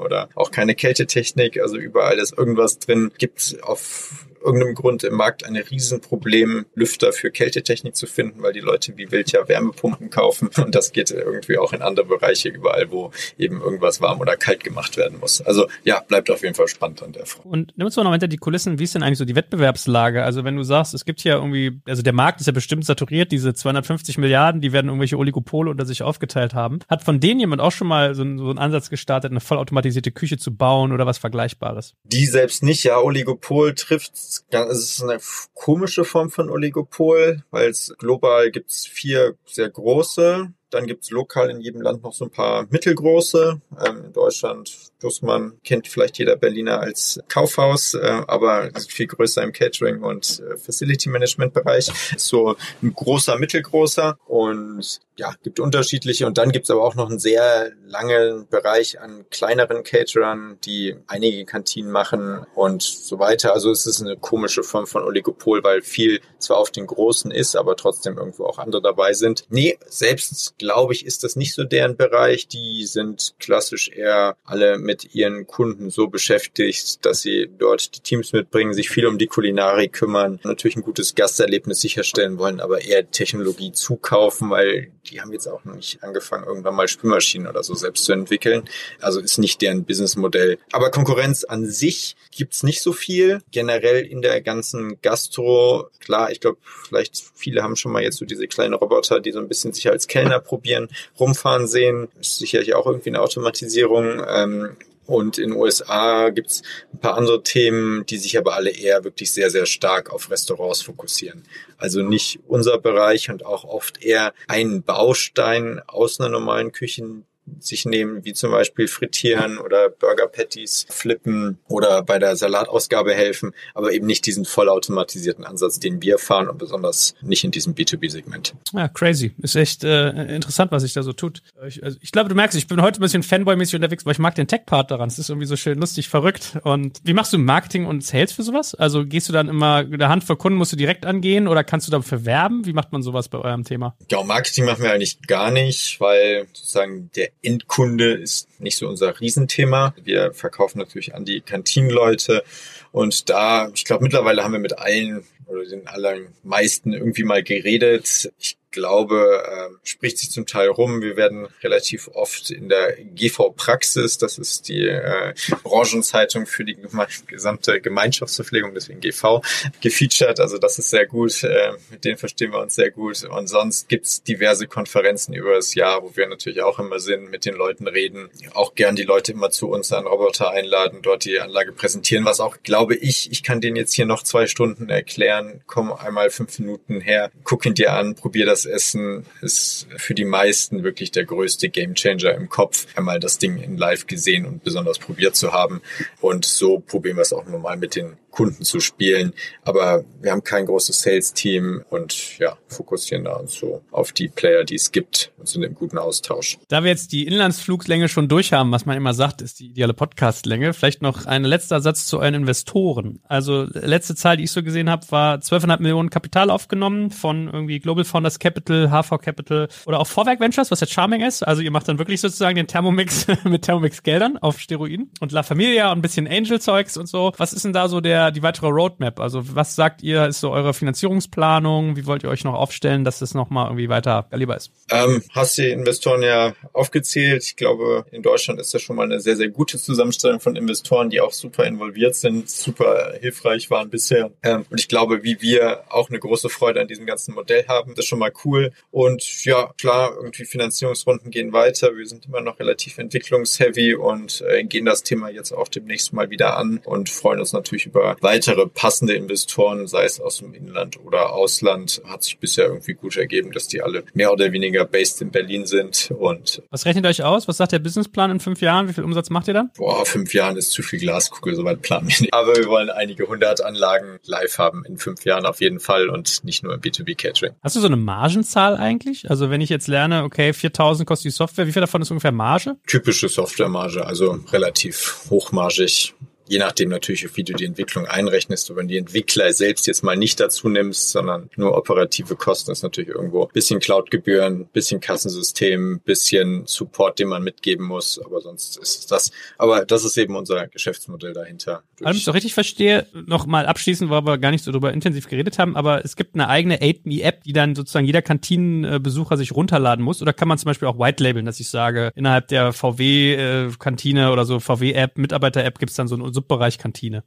[0.00, 1.60] oder auch keine Kältetechnik.
[1.60, 3.10] Also überall ist irgendwas drin.
[3.18, 8.60] Gibt auf irgendeinem Grund im Markt ein Riesenproblem, Lüfter für Kältetechnik zu finden, weil die
[8.60, 12.90] Leute wie wild ja Wärmepumpen kaufen und das geht irgendwie auch in andere Bereiche überall,
[12.90, 15.40] wo eben irgendwas warm oder kalt gemacht werden muss.
[15.40, 17.46] Also ja, bleibt auf jeden Fall spannend an der Front.
[17.46, 20.22] Und nimmst du noch hinter die Kulissen, wie ist denn eigentlich so die Wettbewerbslage?
[20.22, 23.32] Also wenn du sagst, es gibt hier irgendwie, also der Markt ist ja bestimmt saturiert,
[23.32, 26.80] diese 250 Milliarden, die werden irgendwelche Oligopole unter sich aufgeteilt haben.
[26.88, 30.38] Hat von denen jemand auch schon mal so, so einen Ansatz gestartet, eine vollautomatisierte Küche
[30.38, 31.94] zu bauen oder was Vergleichbares?
[32.04, 34.16] Die selbst nicht, ja, Oligopol trifft,
[34.50, 35.18] es ist eine
[35.54, 41.50] komische Form von Oligopol, weil es global gibt es vier sehr große dann gibt's lokal
[41.50, 43.60] in jedem Land noch so ein paar mittelgroße.
[43.84, 49.52] Ähm, in Deutschland, Dussmann kennt vielleicht jeder Berliner als Kaufhaus, äh, aber viel größer im
[49.52, 51.88] Catering und äh, Facility Management Bereich.
[52.14, 56.26] Ist so ein großer, mittelgroßer und ja, gibt unterschiedliche.
[56.26, 61.44] Und dann gibt's aber auch noch einen sehr langen Bereich an kleineren Caterern, die einige
[61.44, 63.52] Kantinen machen und so weiter.
[63.52, 67.54] Also es ist eine komische Form von Oligopol, weil viel zwar auf den großen ist,
[67.54, 69.44] aber trotzdem irgendwo auch andere dabei sind.
[69.50, 72.48] Nee, selbst glaube ich, ist das nicht so deren Bereich.
[72.48, 74.78] Die sind klassisch eher alle
[75.12, 79.92] ihren Kunden so beschäftigt, dass sie dort die Teams mitbringen, sich viel um die Kulinarik
[79.92, 85.46] kümmern, natürlich ein gutes Gasterlebnis sicherstellen wollen, aber eher Technologie zukaufen, weil die haben jetzt
[85.46, 88.64] auch noch nicht angefangen, irgendwann mal Spülmaschinen oder so selbst zu entwickeln.
[89.00, 90.58] Also ist nicht deren Businessmodell.
[90.72, 93.40] Aber Konkurrenz an sich gibt's nicht so viel.
[93.50, 98.24] Generell in der ganzen Gastro, klar, ich glaube, vielleicht viele haben schon mal jetzt so
[98.24, 100.88] diese kleinen Roboter, die so ein bisschen sich als Kellner probieren,
[101.18, 102.08] rumfahren sehen.
[102.20, 104.22] Ist sicherlich auch irgendwie eine Automatisierung.
[104.28, 104.76] Ähm,
[105.10, 109.32] und in den USA gibt's ein paar andere Themen, die sich aber alle eher wirklich
[109.32, 111.42] sehr, sehr stark auf Restaurants fokussieren.
[111.78, 117.26] Also nicht unser Bereich und auch oft eher ein Baustein aus einer normalen Küchen,
[117.58, 123.52] sich nehmen, wie zum Beispiel frittieren oder Burger Patties flippen oder bei der Salatausgabe helfen,
[123.74, 128.54] aber eben nicht diesen vollautomatisierten Ansatz, den wir fahren und besonders nicht in diesem B2B-Segment.
[128.72, 129.32] Ja, crazy.
[129.42, 131.42] Ist echt äh, interessant, was sich da so tut.
[131.66, 134.18] Ich, also ich glaube, du merkst, ich bin heute ein bisschen Fanboy-mäßig unterwegs, weil ich
[134.18, 135.08] mag den Tech-Part daran.
[135.08, 136.58] Es ist irgendwie so schön lustig, verrückt.
[136.62, 138.74] Und wie machst du Marketing und Sales für sowas?
[138.74, 141.86] Also gehst du dann immer der Hand vor Kunden, musst du direkt angehen oder kannst
[141.86, 142.66] du dafür werben?
[142.66, 143.96] Wie macht man sowas bei eurem Thema?
[144.10, 149.20] Ja, Marketing machen wir eigentlich gar nicht, weil sozusagen der Endkunde ist nicht so unser
[149.20, 149.94] Riesenthema.
[150.02, 152.44] Wir verkaufen natürlich an die Kantinenleute
[152.92, 158.32] und da, ich glaube, mittlerweile haben wir mit allen oder den allermeisten irgendwie mal geredet.
[158.38, 161.02] Ich glaube, äh, spricht sich zum Teil rum.
[161.02, 167.06] Wir werden relativ oft in der GV-Praxis, das ist die äh, Branchenzeitung für die geme
[167.26, 169.42] gesamte Gemeinschaftsverpflegung, deswegen GV,
[169.80, 170.40] gefeatured.
[170.40, 171.42] Also das ist sehr gut.
[171.42, 173.24] Äh, mit denen verstehen wir uns sehr gut.
[173.24, 177.44] Und sonst gibt's diverse Konferenzen über das Jahr, wo wir natürlich auch immer sind, mit
[177.44, 181.40] den Leuten reden, auch gern die Leute immer zu uns an Roboter einladen, dort die
[181.40, 185.62] Anlage präsentieren, was auch, glaube ich, ich kann denen jetzt hier noch zwei Stunden erklären.
[185.66, 190.24] Komm einmal fünf Minuten her, guck ihn dir an, probier das Essen ist für die
[190.24, 194.98] meisten wirklich der größte Gamechanger im Kopf, einmal das Ding in live gesehen und besonders
[194.98, 195.80] probiert zu haben.
[196.20, 199.32] Und so probieren wir es auch nochmal mit den Kunden zu spielen.
[199.62, 204.64] Aber wir haben kein großes Sales-Team und ja, fokussieren da uns so auf die Player,
[204.64, 206.58] die es gibt und sind im guten Austausch.
[206.68, 209.94] Da wir jetzt die Inlandsflugslänge schon durch haben, was man immer sagt, ist die ideale
[209.94, 213.20] Podcastlänge, vielleicht noch ein letzter Satz zu euren Investoren.
[213.28, 217.80] Also letzte Zahl, die ich so gesehen habe, war 12,5 Millionen Kapital aufgenommen von irgendwie
[217.80, 221.46] Global Founders Capital, HV Capital oder auch Vorwerk Ventures, was jetzt Charming ist.
[221.46, 225.90] Also ihr macht dann wirklich sozusagen den Thermomix mit Thermomix-Geldern auf Steroiden und La Familia
[225.92, 227.32] und ein bisschen Angel-Zeugs und so.
[227.36, 229.20] Was ist denn da so der der, die weitere Roadmap?
[229.20, 231.96] Also was sagt ihr, ist so eure Finanzierungsplanung?
[231.96, 234.70] Wie wollt ihr euch noch aufstellen, dass das nochmal irgendwie weiter lieber ist?
[234.90, 237.42] Ähm, hast die Investoren ja aufgezählt.
[237.44, 241.10] Ich glaube, in Deutschland ist das schon mal eine sehr, sehr gute Zusammenstellung von Investoren,
[241.10, 244.30] die auch super involviert sind, super hilfreich waren bisher.
[244.42, 247.94] Ähm, und ich glaube, wie wir auch eine große Freude an diesem ganzen Modell haben,
[247.94, 248.72] das ist schon mal cool.
[248.90, 251.96] Und ja, klar, irgendwie Finanzierungsrunden gehen weiter.
[251.96, 256.30] Wir sind immer noch relativ entwicklungsheavy und äh, gehen das Thema jetzt auch demnächst mal
[256.30, 260.98] wieder an und freuen uns natürlich über weitere passende Investoren, sei es aus dem Inland
[261.04, 265.20] oder Ausland, hat sich bisher irgendwie gut ergeben, dass die alle mehr oder weniger based
[265.22, 266.12] in Berlin sind.
[266.16, 267.48] Und was rechnet euch aus?
[267.48, 268.88] Was sagt der Businessplan in fünf Jahren?
[268.88, 269.70] Wie viel Umsatz macht ihr dann?
[269.76, 272.34] Boah, fünf Jahren ist zu viel Glaskugel, soweit planen wir nicht.
[272.34, 276.44] Aber wir wollen einige hundert Anlagen live haben in fünf Jahren auf jeden Fall und
[276.44, 277.54] nicht nur im B2B Catering.
[277.62, 279.30] Hast du so eine Margenzahl eigentlich?
[279.30, 282.32] Also wenn ich jetzt lerne, okay, 4000 kostet die Software, wie viel davon ist ungefähr
[282.32, 282.76] Marge?
[282.86, 286.14] Typische Softwaremarge, also relativ hochmargig
[286.50, 288.74] Je nachdem natürlich, wie du die Entwicklung einrechnest.
[288.74, 293.10] Wenn die Entwickler selbst jetzt mal nicht dazu nimmst, sondern nur operative Kosten, ist natürlich
[293.10, 298.20] irgendwo bisschen Cloud-Gebühren, bisschen Kassensystem, bisschen Support, den man mitgeben muss.
[298.24, 299.30] Aber sonst ist es das.
[299.58, 301.84] Aber das ist eben unser Geschäftsmodell dahinter.
[302.00, 305.28] Wenn ich so richtig verstehe, noch mal abschließend, weil wir gar nicht so darüber intensiv
[305.28, 310.04] geredet haben, aber es gibt eine eigene 8Me-App, die dann sozusagen jeder Kantinenbesucher sich runterladen
[310.04, 310.20] muss.
[310.20, 314.32] Oder kann man zum Beispiel auch white labeln, dass ich sage, innerhalb der VW-Kantine äh,
[314.32, 317.22] oder so VW-App, Mitarbeiter-App gibt es dann so einen Subbereich Kantine.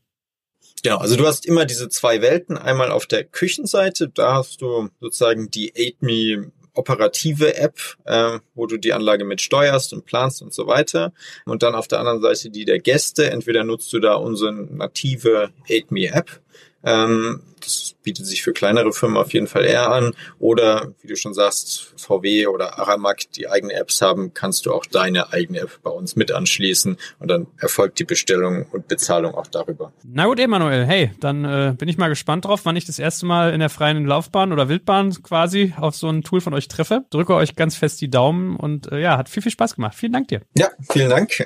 [0.81, 2.57] Genau, also du hast immer diese zwei Welten.
[2.57, 8.77] Einmal auf der Küchenseite, da hast du sozusagen die 8Me operative App, äh, wo du
[8.77, 11.13] die Anlage mit steuerst und planst und so weiter.
[11.45, 13.29] Und dann auf der anderen Seite die der Gäste.
[13.29, 16.41] Entweder nutzt du da unsere native 8Me App.
[16.83, 20.13] Ähm, das bietet sich für kleinere Firmen auf jeden Fall eher an.
[20.39, 24.85] Oder wie du schon sagst, VW oder Aramak, die eigene Apps haben, kannst du auch
[24.85, 29.47] deine eigene App bei uns mit anschließen und dann erfolgt die Bestellung und Bezahlung auch
[29.47, 29.93] darüber.
[30.03, 33.25] Na gut, Emanuel, hey, dann äh, bin ich mal gespannt drauf, wann ich das erste
[33.25, 37.05] Mal in der freien Laufbahn oder Wildbahn quasi auf so ein Tool von euch treffe.
[37.09, 39.95] Drücke euch ganz fest die Daumen und äh, ja, hat viel, viel Spaß gemacht.
[39.95, 40.41] Vielen Dank dir.
[40.57, 41.45] Ja, vielen Dank.